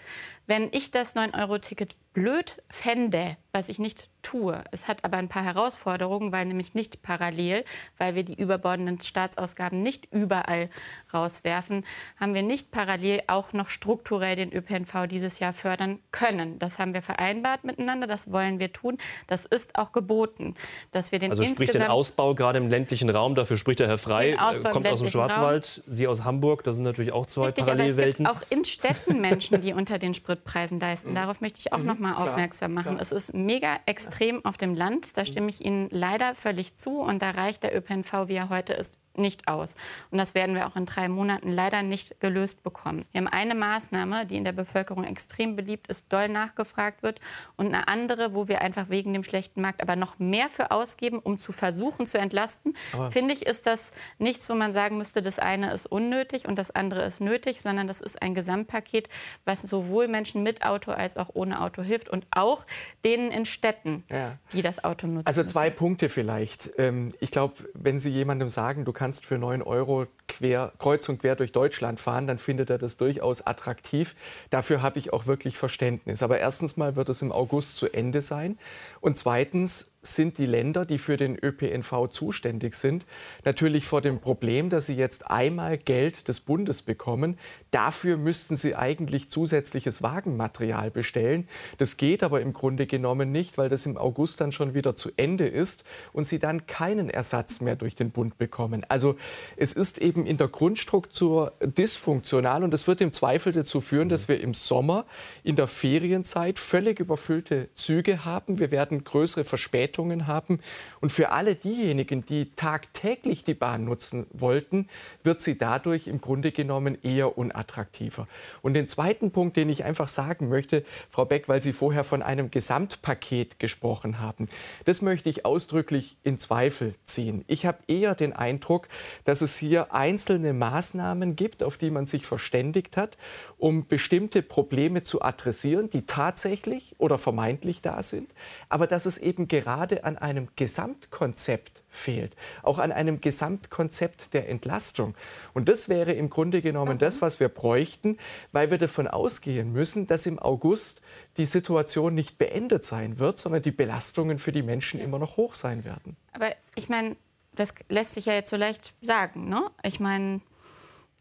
[0.46, 4.64] wenn ich das 9-Euro-Ticket blöd fände, was ich nicht tue.
[4.70, 7.64] Es hat aber ein paar Herausforderungen, weil nämlich nicht parallel,
[7.98, 10.70] weil wir die überbordenden Staatsausgaben nicht überall
[11.12, 11.84] rauswerfen,
[12.18, 16.58] haben wir nicht parallel auch noch strukturell den ÖPNV dieses Jahr fördern können.
[16.58, 18.98] Das haben wir vereinbart miteinander, das wollen wir tun.
[19.26, 20.54] Das ist auch geboten,
[20.90, 23.98] dass wir den Also sprich den Ausbau gerade im ländlichen Raum, dafür spricht der Herr
[23.98, 25.92] Frei, äh, kommt aus dem Schwarzwald, Raum.
[25.92, 28.26] Sie aus Hamburg, das sind natürlich auch zwei Richtig, Parallelwelten.
[28.26, 31.14] auch in Städten Menschen, die unter den Spritpreisen leisten.
[31.14, 32.96] Darauf möchte ich auch mhm, noch mal aufmerksam machen.
[32.96, 33.02] Klar.
[33.02, 35.16] Es ist mega extrem auf dem Land.
[35.16, 37.00] Da stimme ich Ihnen leider völlig zu.
[37.00, 39.74] Und da reicht der ÖPNV, wie er heute ist, nicht aus.
[40.10, 43.04] Und das werden wir auch in drei Monaten leider nicht gelöst bekommen.
[43.12, 47.20] Wir haben eine Maßnahme, die in der Bevölkerung extrem beliebt ist, doll nachgefragt wird
[47.56, 51.18] und eine andere, wo wir einfach wegen dem schlechten Markt aber noch mehr für ausgeben,
[51.18, 52.76] um zu versuchen zu entlasten.
[52.92, 56.58] Aber Finde ich, ist das nichts, wo man sagen müsste, das eine ist unnötig und
[56.58, 59.08] das andere ist nötig, sondern das ist ein Gesamtpaket,
[59.44, 62.64] was sowohl Menschen mit Auto als auch ohne Auto hilft und auch
[63.04, 64.38] denen in Städten, ja.
[64.52, 65.26] die das Auto nutzen.
[65.26, 65.78] Also zwei müssen.
[65.78, 66.70] Punkte vielleicht.
[66.78, 71.06] Ähm, ich glaube, wenn Sie jemandem sagen, du kannst kannst für 9 Euro quer, kreuz
[71.10, 74.16] und quer durch Deutschland fahren, dann findet er das durchaus attraktiv.
[74.48, 76.22] Dafür habe ich auch wirklich Verständnis.
[76.22, 78.58] Aber erstens mal wird es im August zu Ende sein.
[79.02, 83.06] Und zweitens sind die Länder, die für den ÖPNV zuständig sind,
[83.44, 87.38] natürlich vor dem Problem, dass sie jetzt einmal Geld des Bundes bekommen.
[87.70, 91.48] Dafür müssten sie eigentlich zusätzliches Wagenmaterial bestellen.
[91.78, 95.10] Das geht aber im Grunde genommen nicht, weil das im August dann schon wieder zu
[95.16, 98.84] Ende ist und sie dann keinen Ersatz mehr durch den Bund bekommen.
[98.88, 99.16] Also
[99.56, 104.28] es ist eben in der Grundstruktur dysfunktional und das wird im Zweifel dazu führen, dass
[104.28, 105.06] wir im Sommer
[105.42, 108.58] in der Ferienzeit völlig überfüllte Züge haben.
[108.58, 110.58] Wir werden größere Verspätungen Verspätungen haben.
[111.00, 114.88] Und für alle diejenigen, die tagtäglich die Bahn nutzen wollten,
[115.22, 118.26] wird sie dadurch im Grunde genommen eher unattraktiver.
[118.62, 122.22] Und den zweiten Punkt, den ich einfach sagen möchte, Frau Beck, weil Sie vorher von
[122.22, 124.48] einem Gesamtpaket gesprochen haben,
[124.84, 127.44] das möchte ich ausdrücklich in Zweifel ziehen.
[127.46, 128.88] Ich habe eher den Eindruck,
[129.24, 133.16] dass es hier einzelne Maßnahmen gibt, auf die man sich verständigt hat,
[133.58, 138.30] um bestimmte Probleme zu adressieren, die tatsächlich oder vermeintlich da sind,
[138.68, 144.48] aber dass es eben gerade gerade an einem Gesamtkonzept fehlt, auch an einem Gesamtkonzept der
[144.48, 145.14] Entlastung.
[145.52, 148.16] Und das wäre im Grunde genommen das, was wir bräuchten,
[148.52, 151.02] weil wir davon ausgehen müssen, dass im August
[151.36, 155.54] die Situation nicht beendet sein wird, sondern die Belastungen für die Menschen immer noch hoch
[155.54, 156.16] sein werden.
[156.32, 157.16] Aber ich meine,
[157.54, 159.50] das lässt sich ja jetzt so leicht sagen.
[159.50, 159.62] Ne?
[159.82, 160.40] Ich meine,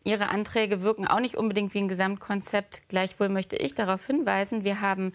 [0.06, 2.84] Ihre Anträge wirken auch nicht unbedingt wie ein Gesamtkonzept.
[2.88, 5.13] Gleichwohl möchte ich darauf hinweisen, wir haben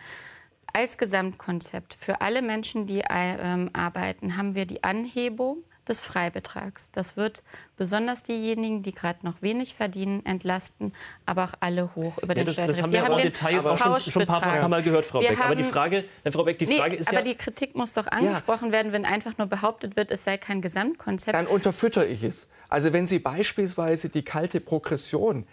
[0.73, 6.91] als Gesamtkonzept für alle Menschen, die ähm, arbeiten, haben wir die Anhebung des Freibetrags.
[6.93, 7.43] Das wird
[7.77, 10.93] besonders diejenigen, die gerade noch wenig verdienen, entlasten,
[11.27, 13.77] aber auch alle hoch über ja, den das, das haben wir, wir haben Details auch
[13.77, 15.39] schon, schon, ein paar, paar Mal gehört, Frau wir Beck.
[15.39, 17.21] Haben, aber die Frage, Frau Beck, die Frage nee, ist aber ja...
[17.21, 18.73] Aber die Kritik muss doch angesprochen ja.
[18.73, 21.35] werden, wenn einfach nur behauptet wird, es sei kein Gesamtkonzept.
[21.35, 22.49] Dann unterfütter ich es.
[22.69, 25.47] Also wenn Sie beispielsweise die kalte Progression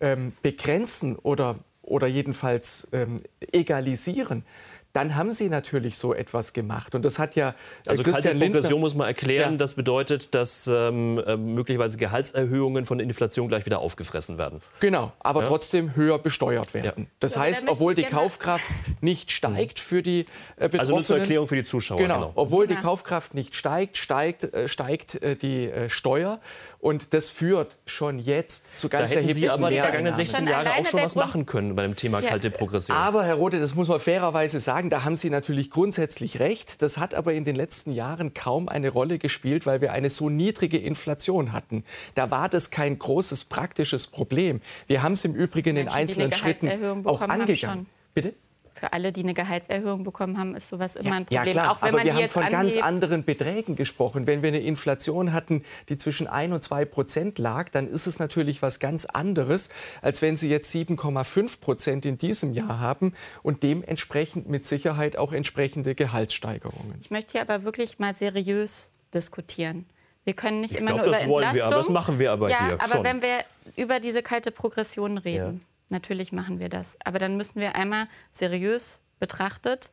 [0.00, 1.58] ähm, begrenzen oder
[1.90, 3.18] oder jedenfalls ähm,
[3.52, 4.44] egalisieren,
[4.92, 6.94] dann haben sie natürlich so etwas gemacht.
[6.94, 7.50] Und das hat ja.
[7.50, 9.52] Äh, also Christian kalte Progression muss man erklären.
[9.52, 9.58] Ja.
[9.58, 14.60] Das bedeutet, dass ähm, äh, möglicherweise Gehaltserhöhungen von der Inflation gleich wieder aufgefressen werden.
[14.80, 15.48] Genau, aber ja.
[15.48, 17.04] trotzdem höher besteuert werden.
[17.04, 17.10] Ja.
[17.20, 18.64] Das heißt, obwohl die Kaufkraft
[19.00, 20.24] nicht steigt für die äh,
[20.68, 20.80] Betroffenen.
[20.80, 21.98] Also nur zur Erklärung für die Zuschauer.
[21.98, 22.32] Genau, genau.
[22.34, 26.40] obwohl die Kaufkraft nicht steigt, steigt, äh, steigt äh, die Steuer.
[26.80, 30.72] Und das führt schon jetzt zu ganz da hätten Sie aber die vergangenen 16 Jahre
[30.72, 32.96] auch schon was machen können bei dem Thema kalte Progression.
[32.96, 36.80] Aber Herr Rode, das muss man fairerweise sagen, sagen, da haben Sie natürlich grundsätzlich recht.
[36.80, 40.30] Das hat aber in den letzten Jahren kaum eine Rolle gespielt, weil wir eine so
[40.30, 41.84] niedrige Inflation hatten.
[42.14, 44.62] Da war das kein großes praktisches Problem.
[44.86, 47.86] Wir haben es im Übrigen Menschen, in einzelnen Schritten auch angegangen.
[48.14, 48.34] Bitte?
[48.80, 51.46] Für alle, die eine Gehaltserhöhung bekommen haben, ist sowas immer ein Problem.
[51.46, 54.26] Ja, klar, auch wenn aber man wir haben von ganz anderen Beträgen gesprochen.
[54.26, 58.18] Wenn wir eine Inflation hatten, die zwischen 1 und 2 Prozent lag, dann ist es
[58.18, 59.68] natürlich was ganz anderes,
[60.00, 63.12] als wenn Sie jetzt 7,5 Prozent in diesem Jahr haben
[63.42, 66.96] und dementsprechend mit Sicherheit auch entsprechende Gehaltssteigerungen.
[67.02, 69.84] Ich möchte hier aber wirklich mal seriös diskutieren.
[70.24, 72.50] Wir können nicht ich immer glaub, nur das über wollen Wir, das machen wir aber
[72.50, 73.04] ja, hier aber schon.
[73.04, 73.44] wenn wir
[73.76, 76.98] über diese kalte Progression reden, Natürlich machen wir das.
[77.04, 79.92] Aber dann müssen wir einmal seriös betrachtet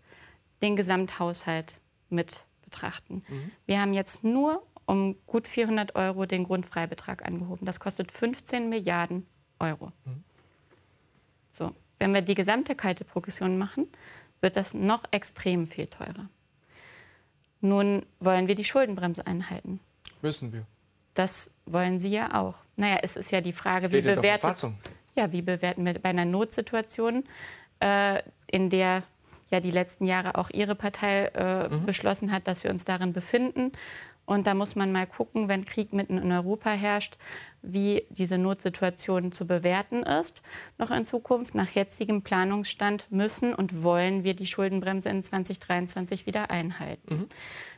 [0.62, 1.80] den Gesamthaushalt
[2.10, 3.24] mit betrachten.
[3.28, 3.52] Mhm.
[3.66, 7.66] Wir haben jetzt nur um gut 400 Euro den Grundfreibetrag angehoben.
[7.66, 9.28] Das kostet 15 Milliarden
[9.60, 9.92] Euro.
[10.06, 10.24] Mhm.
[11.52, 13.88] So, wenn wir die gesamte kalte Progression machen,
[14.42, 16.30] wird das noch extrem viel teurer.
[17.60, 19.80] Nun wollen wir die Schuldenbremse einhalten.
[20.22, 20.66] Müssen wir.
[21.16, 22.56] Das wollen Sie ja auch.
[22.76, 24.72] Naja, es ist ja die Frage, Steht wie bewertet,
[25.18, 27.26] ja, wie bewerten wir bei einer Notsituation,
[27.82, 29.04] äh, in der
[29.50, 31.86] ja die letzten Jahre auch Ihre Partei äh, mhm.
[31.86, 33.72] beschlossen hat, dass wir uns darin befinden.
[34.26, 37.18] Und da muss man mal gucken, wenn Krieg mitten in Europa herrscht,
[37.74, 40.42] wie diese Notsituation zu bewerten ist.
[40.78, 46.50] Noch in Zukunft, nach jetzigem Planungsstand, müssen und wollen wir die Schuldenbremse in 2023 wieder
[46.50, 47.16] einhalten.
[47.16, 47.28] Mhm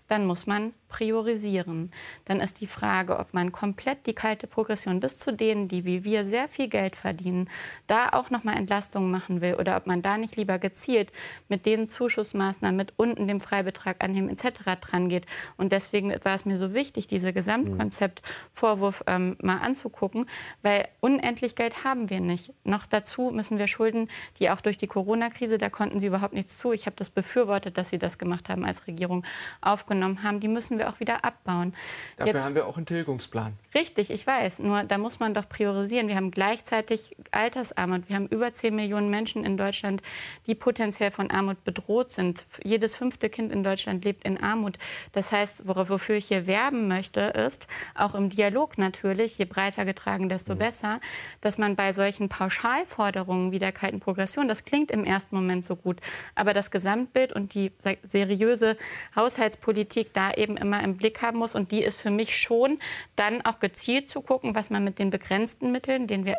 [0.09, 1.91] dann muss man priorisieren.
[2.25, 6.03] Dann ist die Frage, ob man komplett die kalte Progression bis zu denen, die wie
[6.03, 7.47] wir sehr viel Geld verdienen,
[7.85, 11.11] da auch noch mal Entlastungen machen will oder ob man da nicht lieber gezielt
[11.47, 14.81] mit den Zuschussmaßnahmen, mit unten dem Freibetrag annehmen etc.
[14.81, 15.27] dran geht.
[15.57, 20.25] Und deswegen war es mir so wichtig, diese Gesamtkonzeptvorwurf ähm, mal anzugucken,
[20.61, 22.51] weil unendlich Geld haben wir nicht.
[22.63, 26.57] Noch dazu müssen wir Schulden, die auch durch die Corona-Krise, da konnten sie überhaupt nichts
[26.57, 26.73] zu.
[26.73, 29.25] Ich habe das befürwortet, dass sie das gemacht haben als Regierung,
[29.61, 31.73] aufgenommen haben, die müssen wir auch wieder abbauen.
[32.17, 33.53] Dafür Jetzt, haben wir auch einen Tilgungsplan.
[33.73, 34.59] Richtig, ich weiß.
[34.59, 36.07] Nur da muss man doch priorisieren.
[36.07, 38.09] Wir haben gleichzeitig Altersarmut.
[38.09, 40.01] Wir haben über 10 Millionen Menschen in Deutschland,
[40.47, 42.45] die potenziell von Armut bedroht sind.
[42.63, 44.77] Jedes fünfte Kind in Deutschland lebt in Armut.
[45.13, 50.29] Das heißt, wofür ich hier werben möchte, ist, auch im Dialog natürlich, je breiter getragen,
[50.29, 50.59] desto mhm.
[50.59, 51.01] besser,
[51.41, 55.75] dass man bei solchen Pauschalforderungen wie der kalten Progression, das klingt im ersten Moment so
[55.75, 55.99] gut,
[56.35, 57.71] aber das Gesamtbild und die
[58.03, 58.77] seriöse
[59.15, 61.55] Haushaltspolitik, Politik da eben immer im Blick haben muss.
[61.55, 62.79] Und die ist für mich schon
[63.15, 66.37] dann auch gezielt zu gucken, was man mit den begrenzten Mitteln, denen wir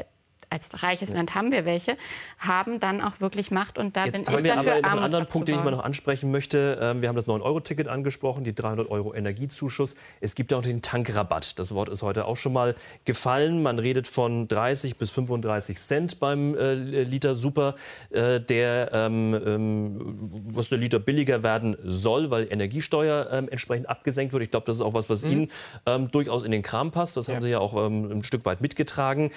[0.51, 1.97] als reiches Land haben wir welche,
[2.39, 3.79] haben dann auch wirklich Macht.
[3.79, 6.31] Und da Jetzt bin ich dafür, aber einen anderen Punkt, den ich mal noch ansprechen
[6.31, 6.79] möchte.
[6.81, 9.95] Ähm, wir haben das 9-Euro-Ticket angesprochen, die 300 Euro Energiezuschuss.
[10.21, 11.59] Es gibt auch den Tankrabatt.
[11.59, 13.63] Das Wort ist heute auch schon mal gefallen.
[13.63, 17.77] Man redet von 30 bis 35 Cent beim äh, Liter Super,
[18.11, 20.19] äh, der, ähm, ähm,
[20.53, 24.43] was der Liter billiger werden soll, weil Energiesteuer ähm, entsprechend abgesenkt wird.
[24.43, 25.31] Ich glaube, das ist auch was, was mhm.
[25.31, 25.49] Ihnen
[25.87, 27.17] ähm, durchaus in den Kram passt.
[27.17, 27.35] Das ja.
[27.35, 29.31] haben Sie ja auch ähm, ein Stück weit mitgetragen.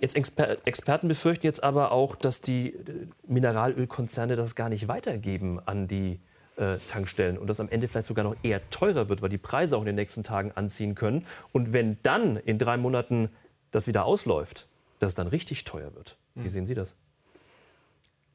[0.00, 5.60] jetzt Exper Experten befürchten jetzt aber auch, dass die äh, Mineralölkonzerne das gar nicht weitergeben
[5.64, 6.20] an die
[6.56, 9.76] äh, Tankstellen und das am Ende vielleicht sogar noch eher teurer wird, weil die Preise
[9.76, 11.24] auch in den nächsten Tagen anziehen können.
[11.52, 13.30] Und wenn dann in drei Monaten
[13.70, 14.66] das wieder ausläuft,
[14.98, 16.16] dass es dann richtig teuer wird.
[16.34, 16.50] Wie hm.
[16.50, 16.96] sehen Sie das?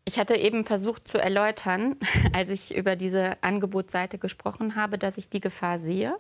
[0.06, 1.96] Ich hatte eben versucht zu erläutern,
[2.34, 6.16] als ich über diese Angebotsseite gesprochen habe, dass ich die Gefahr sehe.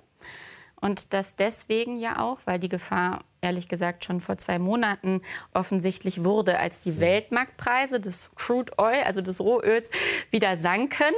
[0.83, 5.21] Und dass deswegen ja auch, weil die Gefahr ehrlich gesagt schon vor zwei Monaten
[5.53, 9.89] offensichtlich wurde, als die Weltmarktpreise des Crude Oil, also des Rohöls,
[10.29, 11.13] wieder sanken,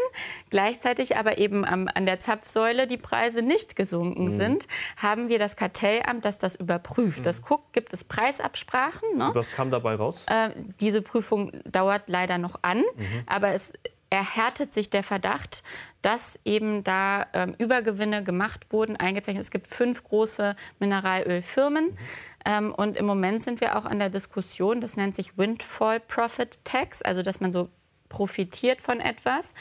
[0.52, 4.38] gleichzeitig aber eben am, an der Zapfsäule die Preise nicht gesunken mhm.
[4.38, 7.20] sind, haben wir das Kartellamt, das das überprüft.
[7.20, 7.24] Mhm.
[7.24, 9.18] Das guckt, gibt es Preisabsprachen.
[9.18, 9.32] Ne?
[9.34, 10.26] Was kam dabei raus?
[10.28, 10.50] Äh,
[10.80, 13.24] diese Prüfung dauert leider noch an, mhm.
[13.26, 13.74] aber es
[14.10, 15.64] erhärtet sich der Verdacht,
[16.02, 19.44] dass eben da ähm, Übergewinne gemacht wurden, eingezeichnet.
[19.44, 21.98] Es gibt fünf große Mineralölfirmen.
[22.46, 26.60] Ähm, und im Moment sind wir auch an der Diskussion, das nennt sich Windfall Profit
[26.64, 27.70] Tax, also dass man so
[28.08, 29.56] profitiert von etwas,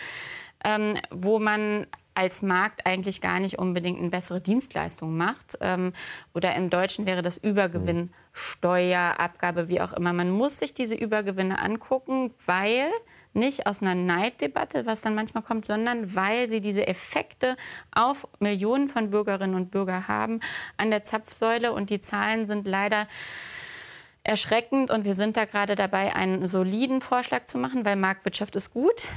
[0.65, 5.59] ähm, wo man als Markt eigentlich gar nicht unbedingt eine bessere Dienstleistung macht.
[5.61, 5.93] Ähm,
[6.33, 10.13] oder im Deutschen wäre das Übergewinnsteuer, Abgabe, wie auch immer.
[10.13, 12.89] Man muss sich diese Übergewinne angucken, weil
[13.35, 17.57] nicht aus einer Neiddebatte, was dann manchmal kommt, sondern weil sie diese Effekte
[17.93, 20.41] auf Millionen von Bürgerinnen und Bürgern haben
[20.77, 21.73] an der Zapfsäule.
[21.73, 23.09] Und die Zahlen sind leider
[24.25, 24.91] erschreckend.
[24.91, 29.09] Und wir sind da gerade dabei, einen soliden Vorschlag zu machen, weil Marktwirtschaft ist gut.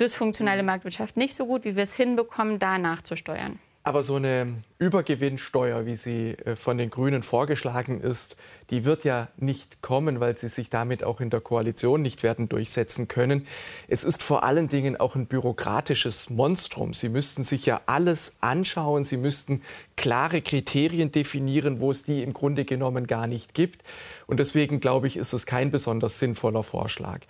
[0.00, 3.58] Dysfunktionale Marktwirtschaft nicht so gut, wie wir es hinbekommen, da nachzusteuern.
[3.82, 8.36] Aber so eine Übergewinnsteuer, wie sie äh, von den Grünen vorgeschlagen ist,
[8.70, 12.48] die wird ja nicht kommen, weil sie sich damit auch in der Koalition nicht werden
[12.48, 13.46] durchsetzen können.
[13.88, 16.92] Es ist vor allen Dingen auch ein bürokratisches Monstrum.
[16.92, 19.62] Sie müssten sich ja alles anschauen, sie müssten
[19.96, 23.82] klare Kriterien definieren, wo es die im Grunde genommen gar nicht gibt.
[24.26, 27.20] Und deswegen glaube ich, ist es kein besonders sinnvoller Vorschlag.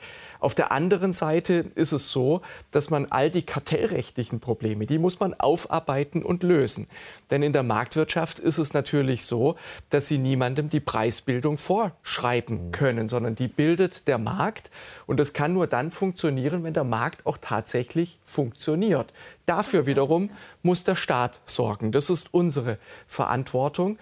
[0.41, 5.21] Auf der anderen Seite ist es so, dass man all die kartellrechtlichen Probleme, die muss
[5.21, 6.87] man aufarbeiten und lösen.
[7.31, 9.57] Denn in der Marktwirtschaft ist es natürlich so,
[9.91, 14.71] dass Sie niemandem die Preisbildung vorschreiben können, sondern die bildet der Markt.
[15.07, 19.13] Und das kann nur dann funktionieren, wenn der Markt auch tatsächlich funktioniert.
[19.47, 20.31] Dafür wiederum
[20.63, 21.93] muss der Staat sorgen.
[21.93, 23.99] Das ist unsere Verantwortung.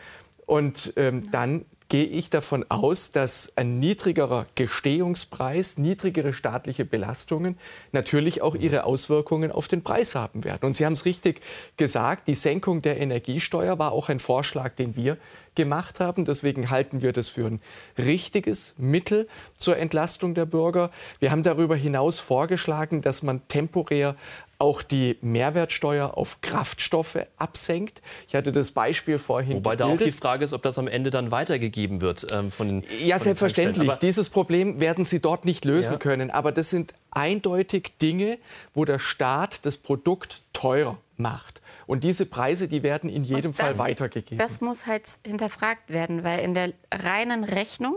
[0.46, 7.58] Und ähm, dann gehe ich davon aus, dass ein niedrigerer Gestehungspreis, niedrigere staatliche Belastungen
[7.92, 10.66] natürlich auch ihre Auswirkungen auf den Preis haben werden.
[10.66, 11.42] Und Sie haben es richtig
[11.76, 15.18] gesagt, die Senkung der Energiesteuer war auch ein Vorschlag, den wir
[15.54, 16.24] gemacht haben.
[16.24, 17.60] Deswegen halten wir das für ein
[17.98, 20.90] richtiges Mittel zur Entlastung der Bürger.
[21.20, 24.16] Wir haben darüber hinaus vorgeschlagen, dass man temporär
[24.64, 28.00] auch die Mehrwertsteuer auf Kraftstoffe absenkt.
[28.26, 29.56] Ich hatte das Beispiel vorhin.
[29.56, 30.00] Wobei gebildet.
[30.00, 32.84] da auch die Frage ist, ob das am Ende dann weitergegeben wird ähm, von den.
[33.04, 33.90] Ja, von selbstverständlich.
[33.90, 35.98] Den Dieses Problem werden Sie dort nicht lösen ja.
[35.98, 36.30] können.
[36.30, 38.38] Aber das sind eindeutig Dinge,
[38.72, 41.60] wo der Staat das Produkt teurer macht.
[41.86, 44.38] Und diese Preise, die werden in jedem das, Fall weitergegeben.
[44.38, 47.94] Das muss halt hinterfragt werden, weil in der reinen Rechnung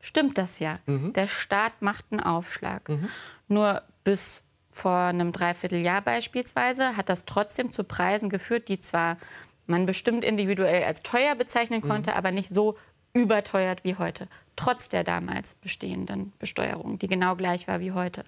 [0.00, 0.76] stimmt das ja.
[0.86, 1.12] Mhm.
[1.12, 2.88] Der Staat macht einen Aufschlag.
[2.88, 3.10] Mhm.
[3.48, 4.42] Nur bis
[4.76, 9.16] vor einem Dreivierteljahr beispielsweise hat das trotzdem zu Preisen geführt, die zwar
[9.66, 11.88] man bestimmt individuell als teuer bezeichnen mhm.
[11.88, 12.16] konnte, mhm.
[12.16, 12.76] aber nicht so
[13.14, 18.24] überteuert wie heute trotz der damals bestehenden Besteuerung, die genau gleich war wie heute.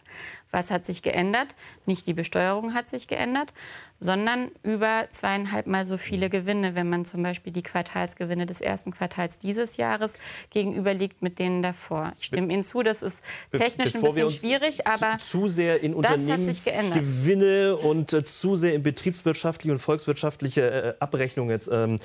[0.50, 1.54] Was hat sich geändert?
[1.86, 3.52] Nicht die Besteuerung hat sich geändert,
[4.00, 8.92] sondern über zweieinhalb Mal so viele Gewinne, wenn man zum Beispiel die Quartalsgewinne des ersten
[8.92, 10.14] Quartals dieses Jahres
[10.50, 12.12] gegenüberliegt mit denen davor.
[12.18, 15.82] Ich stimme Ihnen zu, das ist technisch Bevor ein bisschen schwierig, aber zu, zu sehr
[15.82, 21.98] in Unternehmensgewinne und äh, zu sehr in betriebswirtschaftliche und volkswirtschaftliche äh, Abrechnungen jetzt ähm,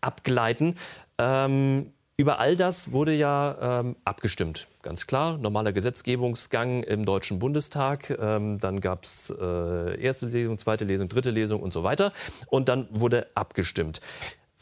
[0.00, 0.74] abgleiten.
[1.18, 4.68] Ähm, über all das wurde ja ähm, abgestimmt.
[4.82, 8.10] Ganz klar, normaler Gesetzgebungsgang im Deutschen Bundestag.
[8.20, 12.12] Ähm, dann gab es äh, erste Lesung, zweite Lesung, dritte Lesung und so weiter.
[12.48, 14.00] Und dann wurde abgestimmt.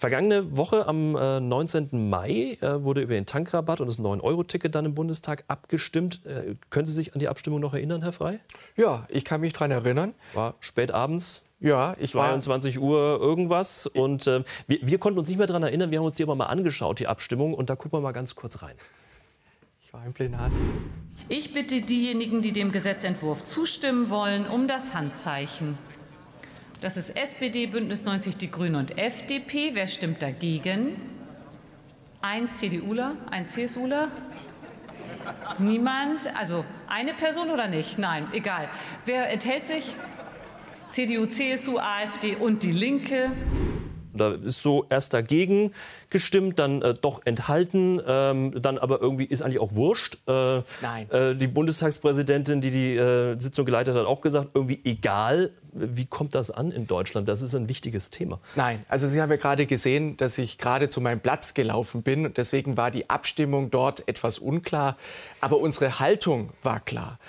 [0.01, 2.09] Vergangene Woche am äh, 19.
[2.09, 6.25] Mai äh, wurde über den Tankrabatt und das 9-Euro-Ticket dann im Bundestag abgestimmt.
[6.25, 8.39] Äh, können Sie sich an die Abstimmung noch erinnern, Herr Frey?
[8.77, 10.15] Ja, ich kann mich daran erinnern.
[10.33, 11.43] War spät abends.
[11.61, 13.87] Ja, ich 22 war Uhr irgendwas.
[13.87, 15.90] Und äh, wir, wir, konnten uns nicht mehr daran erinnern.
[15.90, 17.53] Wir haben uns die aber mal angeschaut, die Abstimmung.
[17.53, 18.75] Und da gucken wir mal ganz kurz rein.
[19.83, 20.62] Ich war im Plenarsaal.
[21.29, 25.77] Ich bitte diejenigen, die dem Gesetzentwurf zustimmen wollen, um das Handzeichen.
[26.81, 29.73] Das ist SPD, Bündnis 90, die Grünen und FDP.
[29.75, 30.96] Wer stimmt dagegen?
[32.23, 34.09] Ein CDUler, ein CSUler?
[35.59, 36.35] Niemand?
[36.37, 37.99] Also eine Person oder nicht?
[37.99, 38.70] Nein, egal.
[39.05, 39.94] Wer enthält sich?
[40.90, 43.33] CDU, CSU, AfD und die Linke.
[44.12, 45.70] Da ist so erst dagegen
[46.09, 50.18] gestimmt, dann äh, doch enthalten, ähm, dann aber irgendwie ist eigentlich auch wurscht.
[50.26, 51.11] Äh, Nein.
[51.11, 55.53] Äh, die Bundestagspräsidentin, die die äh, Sitzung geleitet hat, auch gesagt, irgendwie egal.
[55.72, 57.29] Wie kommt das an in Deutschland?
[57.29, 58.40] Das ist ein wichtiges Thema.
[58.57, 62.35] Nein, also Sie haben ja gerade gesehen, dass ich gerade zu meinem Platz gelaufen bin.
[62.35, 64.96] Deswegen war die Abstimmung dort etwas unklar.
[65.40, 67.20] Aber unsere Haltung war klar.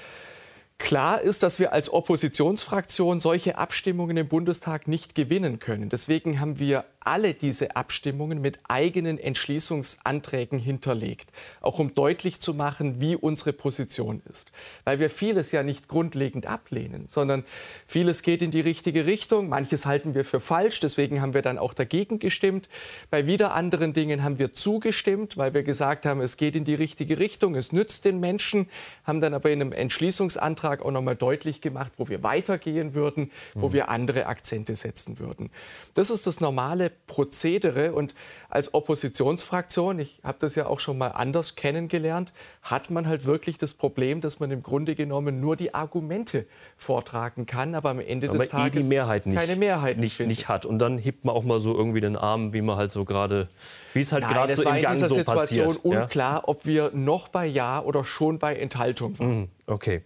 [0.83, 5.89] Klar ist, dass wir als Oppositionsfraktion solche Abstimmungen im Bundestag nicht gewinnen können.
[5.89, 13.01] Deswegen haben wir alle diese Abstimmungen mit eigenen Entschließungsanträgen hinterlegt, auch um deutlich zu machen,
[13.01, 14.51] wie unsere Position ist.
[14.83, 17.43] Weil wir vieles ja nicht grundlegend ablehnen, sondern
[17.87, 21.57] vieles geht in die richtige Richtung, manches halten wir für falsch, deswegen haben wir dann
[21.57, 22.69] auch dagegen gestimmt.
[23.09, 26.75] Bei wieder anderen Dingen haben wir zugestimmt, weil wir gesagt haben, es geht in die
[26.75, 28.69] richtige Richtung, es nützt den Menschen,
[29.03, 33.69] haben dann aber in einem Entschließungsantrag auch nochmal deutlich gemacht, wo wir weitergehen würden, wo
[33.69, 33.73] mhm.
[33.73, 35.49] wir andere Akzente setzen würden.
[35.93, 37.93] Das ist das normale Prozedere.
[37.93, 38.13] Und
[38.49, 43.57] als Oppositionsfraktion, ich habe das ja auch schon mal anders kennengelernt, hat man halt wirklich
[43.57, 46.45] das Problem, dass man im Grunde genommen nur die Argumente
[46.77, 50.19] vortragen kann, aber am Ende aber des eh Tages die Mehrheit nicht, keine Mehrheit nicht,
[50.19, 50.65] nicht, hat.
[50.65, 53.49] Und dann hebt man auch mal so irgendwie den Arm, wie man halt so gerade,
[53.93, 55.71] wie es halt gerade so im Gang so Situation passiert.
[55.71, 56.43] Situation unklar, ja?
[56.45, 59.39] ob wir noch bei Ja oder schon bei Enthaltung waren.
[59.39, 60.01] Mhm, okay.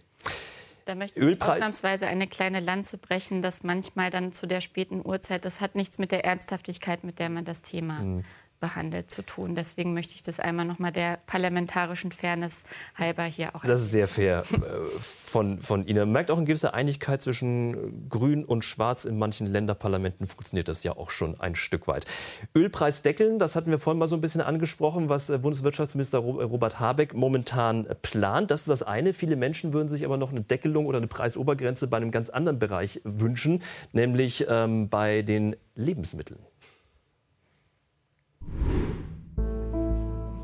[0.86, 5.44] Da möchte ich ausnahmsweise eine kleine Lanze brechen, dass manchmal dann zu der späten Uhrzeit,
[5.44, 8.24] das hat nichts mit der Ernsthaftigkeit, mit der man das Thema mhm
[8.60, 9.54] behandelt zu tun.
[9.54, 12.62] Deswegen möchte ich das einmal noch mal der parlamentarischen Fairness
[12.94, 13.62] halber hier auch.
[13.62, 14.58] Das ist sehr fair äh,
[14.98, 16.00] von, von Ihnen.
[16.00, 19.04] Man merkt auch eine gewisse Einigkeit zwischen Grün und Schwarz.
[19.04, 22.06] In manchen Länderparlamenten funktioniert das ja auch schon ein Stück weit.
[22.54, 26.80] Ölpreis deckeln, das hatten wir vorhin mal so ein bisschen angesprochen, was äh, Bundeswirtschaftsminister Robert
[26.80, 28.50] Habeck momentan plant.
[28.50, 29.12] Das ist das eine.
[29.14, 32.58] Viele Menschen würden sich aber noch eine Deckelung oder eine Preisobergrenze bei einem ganz anderen
[32.58, 36.38] Bereich wünschen, nämlich ähm, bei den Lebensmitteln.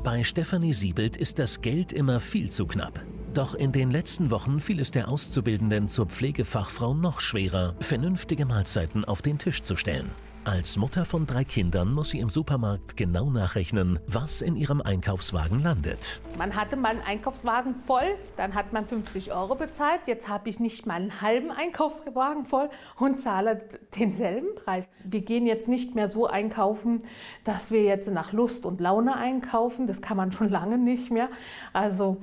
[0.03, 2.99] Bei Stefanie Siebelt ist das Geld immer viel zu knapp.
[3.33, 9.05] Doch in den letzten Wochen fiel es der Auszubildenden zur Pflegefachfrau noch schwerer, vernünftige Mahlzeiten
[9.05, 10.11] auf den Tisch zu stellen.
[10.45, 15.59] Als Mutter von drei Kindern muss sie im Supermarkt genau nachrechnen, was in ihrem Einkaufswagen
[15.59, 16.19] landet.
[16.37, 20.01] Man hatte mal einen Einkaufswagen voll, dann hat man 50 Euro bezahlt.
[20.05, 22.69] Jetzt habe ich nicht mal einen halben Einkaufswagen voll
[22.99, 24.89] und zahle denselben Preis.
[25.05, 26.99] Wir gehen jetzt nicht mehr so einkaufen,
[27.45, 29.87] dass wir jetzt nach Lust und Laune einkaufen.
[29.87, 31.29] Das kann man schon lange nicht mehr.
[31.71, 32.17] Also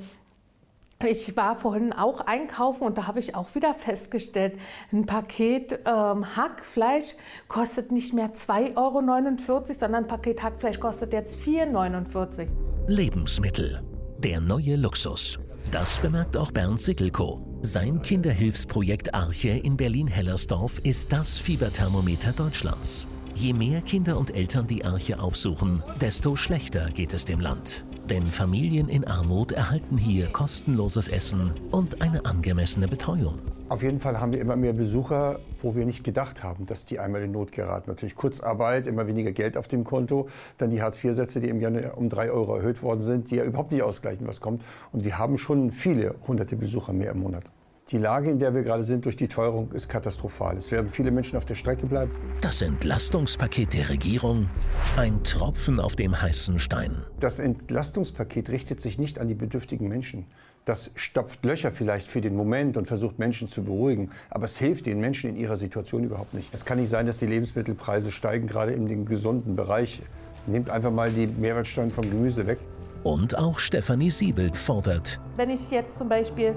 [1.08, 4.54] ich war vorhin auch einkaufen und da habe ich auch wieder festgestellt,
[4.92, 7.14] ein Paket ähm, Hackfleisch
[7.48, 12.50] kostet nicht mehr 2,49 Euro, sondern ein Paket Hackfleisch kostet jetzt 4,49 Euro.
[12.86, 13.82] Lebensmittel,
[14.18, 15.38] der neue Luxus.
[15.70, 17.46] Das bemerkt auch Bernd Sickelko.
[17.62, 23.06] Sein Kinderhilfsprojekt Arche in Berlin-Hellersdorf ist das Fieberthermometer Deutschlands.
[23.34, 27.86] Je mehr Kinder und Eltern die Arche aufsuchen, desto schlechter geht es dem Land.
[28.10, 33.38] Denn Familien in Armut erhalten hier kostenloses Essen und eine angemessene Betreuung.
[33.68, 36.98] Auf jeden Fall haben wir immer mehr Besucher, wo wir nicht gedacht haben, dass die
[36.98, 37.88] einmal in Not geraten.
[37.88, 40.26] Natürlich Kurzarbeit, immer weniger Geld auf dem Konto,
[40.58, 43.70] dann die Hartz-IV-Sätze, die im Januar um drei Euro erhöht worden sind, die ja überhaupt
[43.70, 44.64] nicht ausgleichen, was kommt.
[44.90, 47.44] Und wir haben schon viele hunderte Besucher mehr im Monat.
[47.90, 50.56] Die Lage, in der wir gerade sind durch die Teuerung, ist katastrophal.
[50.56, 52.12] Es werden viele Menschen auf der Strecke bleiben.
[52.40, 54.48] Das Entlastungspaket der Regierung,
[54.96, 57.02] ein Tropfen auf dem heißen Stein.
[57.18, 60.26] Das Entlastungspaket richtet sich nicht an die bedürftigen Menschen.
[60.66, 64.12] Das stopft Löcher vielleicht für den Moment und versucht Menschen zu beruhigen.
[64.28, 66.54] Aber es hilft den Menschen in ihrer Situation überhaupt nicht.
[66.54, 70.00] Es kann nicht sein, dass die Lebensmittelpreise steigen, gerade in dem gesunden Bereich.
[70.46, 72.58] Nehmt einfach mal die Mehrwertsteuern vom Gemüse weg.
[73.02, 75.18] Und auch Stefanie Siebelt fordert.
[75.36, 76.54] Wenn ich jetzt zum Beispiel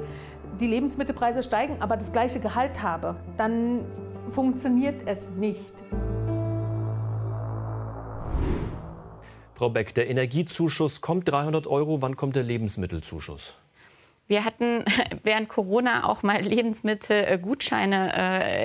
[0.60, 3.86] die Lebensmittelpreise steigen, aber das gleiche Gehalt habe, dann
[4.30, 5.84] funktioniert es nicht.
[9.56, 12.02] Frau Beck, der Energiezuschuss kommt 300 Euro.
[12.02, 13.56] Wann kommt der Lebensmittelzuschuss?
[14.28, 14.86] Wir hatten
[15.24, 18.14] während Corona auch mal Lebensmittelgutscheine,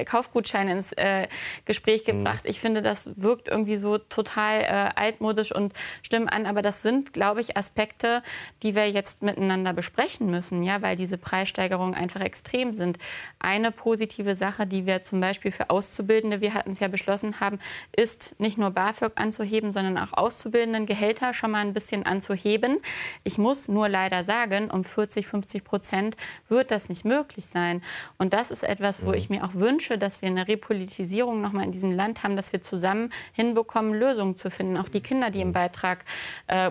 [0.01, 1.27] äh, Kaufgutscheine ins äh,
[1.65, 2.19] Gespräch mhm.
[2.19, 2.45] gebracht.
[2.45, 2.51] Mhm.
[2.51, 6.47] Ich finde, das wirkt irgendwie so total äh, altmodisch und schlimm an.
[6.47, 8.23] Aber das sind, glaube ich, Aspekte,
[8.63, 12.99] die wir jetzt miteinander besprechen müssen, ja, weil diese Preissteigerungen einfach extrem sind.
[13.41, 17.59] Eine positive Sache, die wir zum Beispiel für Auszubildende, wir hatten es ja beschlossen haben,
[17.97, 22.79] ist nicht nur BAföG anzuheben, sondern auch Auszubildenden Gehälter schon mal ein bisschen anzuheben.
[23.25, 26.17] Ich muss nur leider sagen, um 40, 50 50 Prozent
[26.49, 27.83] wird das nicht möglich sein.
[28.19, 29.15] Und das ist etwas, wo mhm.
[29.15, 32.53] ich mir auch wünsche, dass wir eine Repolitisierung noch mal in diesem Land haben, dass
[32.53, 34.77] wir zusammen hinbekommen, Lösungen zu finden.
[34.77, 35.53] Auch die Kinder, die im mhm.
[35.53, 36.05] Beitrag
[36.49, 36.71] äh,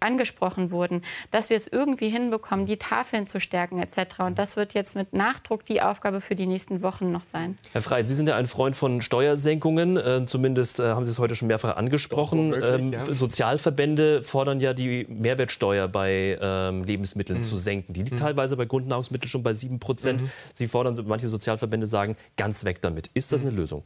[0.00, 4.20] angesprochen wurden, dass wir es irgendwie hinbekommen, die Tafeln zu stärken etc.
[4.20, 7.56] Und das wird jetzt mit Nachdruck die Aufgabe für die nächsten Wochen noch sein.
[7.72, 9.96] Herr Frey, Sie sind ja ein Freund von Steuersenkungen.
[9.96, 12.50] Äh, zumindest äh, haben Sie es heute schon mehrfach angesprochen.
[12.50, 13.14] Möglich, ähm, ja.
[13.14, 17.44] Sozialverbände fordern ja die Mehrwertsteuer bei ähm, Lebensmitteln mhm.
[17.44, 17.92] zu senken.
[17.92, 18.20] Die liegt mhm.
[18.20, 20.22] teilweise bei Grundnahrungsmitteln schon bei 7 Prozent.
[20.22, 20.30] Mhm.
[20.54, 23.10] Sie fordern, manche Sozialverbände sagen, ganz weg damit.
[23.14, 23.48] Ist das mhm.
[23.48, 23.84] eine Lösung?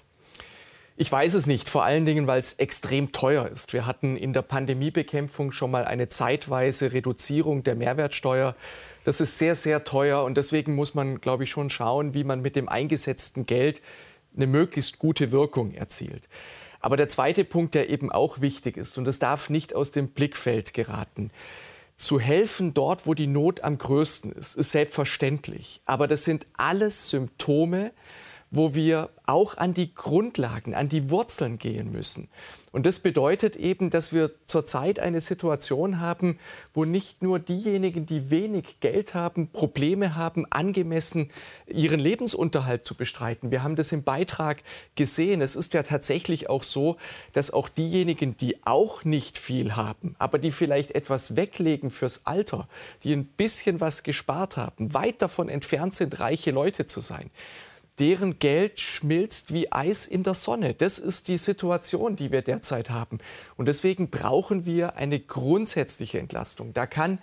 [0.96, 3.72] Ich weiß es nicht, vor allen Dingen, weil es extrem teuer ist.
[3.72, 8.54] Wir hatten in der Pandemiebekämpfung schon mal eine zeitweise Reduzierung der Mehrwertsteuer.
[9.04, 12.42] Das ist sehr, sehr teuer und deswegen muss man, glaube ich, schon schauen, wie man
[12.42, 13.80] mit dem eingesetzten Geld
[14.36, 16.28] eine möglichst gute Wirkung erzielt.
[16.80, 20.08] Aber der zweite Punkt, der eben auch wichtig ist, und das darf nicht aus dem
[20.08, 21.30] Blickfeld geraten,
[22.00, 25.82] zu helfen dort, wo die Not am größten ist, ist selbstverständlich.
[25.84, 27.92] Aber das sind alles Symptome,
[28.50, 32.28] wo wir auch an die Grundlagen, an die Wurzeln gehen müssen.
[32.72, 36.38] Und das bedeutet eben, dass wir zurzeit eine Situation haben,
[36.74, 41.30] wo nicht nur diejenigen, die wenig Geld haben, Probleme haben, angemessen
[41.66, 43.50] ihren Lebensunterhalt zu bestreiten.
[43.50, 44.62] Wir haben das im Beitrag
[44.94, 45.42] gesehen.
[45.42, 46.96] Es ist ja tatsächlich auch so,
[47.32, 52.68] dass auch diejenigen, die auch nicht viel haben, aber die vielleicht etwas weglegen fürs Alter,
[53.04, 57.30] die ein bisschen was gespart haben, weit davon entfernt sind, reiche Leute zu sein
[58.00, 60.74] deren Geld schmilzt wie Eis in der Sonne.
[60.74, 63.18] Das ist die Situation, die wir derzeit haben.
[63.56, 66.72] Und deswegen brauchen wir eine grundsätzliche Entlastung.
[66.72, 67.18] Da kann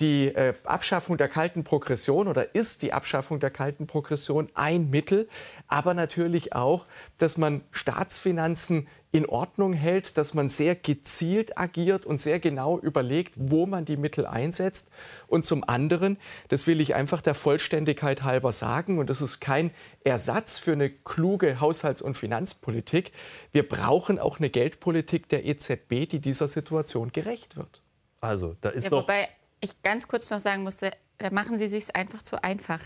[0.00, 5.28] die äh, Abschaffung der kalten Progression oder ist die Abschaffung der kalten Progression ein Mittel,
[5.68, 6.86] aber natürlich auch,
[7.18, 13.34] dass man Staatsfinanzen in Ordnung hält, dass man sehr gezielt agiert und sehr genau überlegt,
[13.36, 14.90] wo man die Mittel einsetzt.
[15.28, 16.16] Und zum anderen,
[16.48, 19.70] das will ich einfach der Vollständigkeit halber sagen, und das ist kein
[20.02, 23.12] Ersatz für eine kluge Haushalts- und Finanzpolitik,
[23.52, 27.82] wir brauchen auch eine Geldpolitik der EZB, die dieser Situation gerecht wird.
[28.22, 29.02] Also, da ist ja, noch.
[29.02, 29.28] Wobei
[29.60, 32.80] ich ganz kurz noch sagen musste, da machen Sie sich einfach zu einfach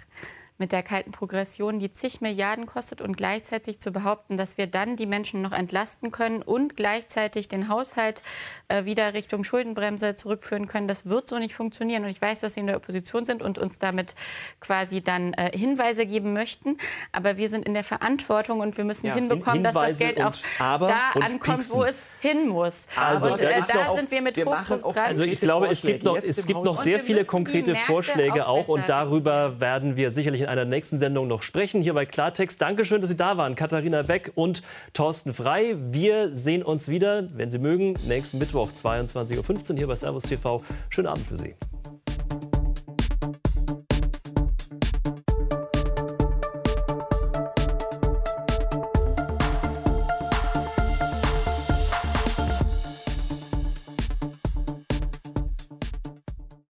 [0.58, 4.96] mit der kalten Progression, die zig Milliarden kostet und gleichzeitig zu behaupten, dass wir dann
[4.96, 8.22] die Menschen noch entlasten können und gleichzeitig den Haushalt
[8.68, 12.04] äh, wieder Richtung Schuldenbremse zurückführen können, das wird so nicht funktionieren.
[12.04, 14.14] Und ich weiß, dass Sie in der Opposition sind und uns damit
[14.60, 16.78] quasi dann äh, Hinweise geben möchten.
[17.12, 20.34] Aber wir sind in der Verantwortung und wir müssen ja, hinbekommen, dass das Geld auch
[20.58, 21.78] da ankommt, Pieksen.
[21.78, 21.96] wo es
[22.26, 22.86] hin muss.
[22.96, 25.04] Also, und, da, da sind wir mit wir Hochdruck dran.
[25.06, 28.68] Also ich glaube, es gibt noch, es gibt noch sehr viele konkrete Vorschläge auch, auch
[28.68, 32.60] und darüber werden wir sicherlich in einer nächsten Sendung noch sprechen, hier bei Klartext.
[32.60, 34.62] Dankeschön, dass Sie da waren, Katharina Beck und
[34.92, 35.76] Thorsten Frei.
[35.78, 40.62] Wir sehen uns wieder, wenn Sie mögen, nächsten Mittwoch, 22.15 Uhr hier bei Servus TV.
[40.90, 41.54] Schönen Abend für Sie.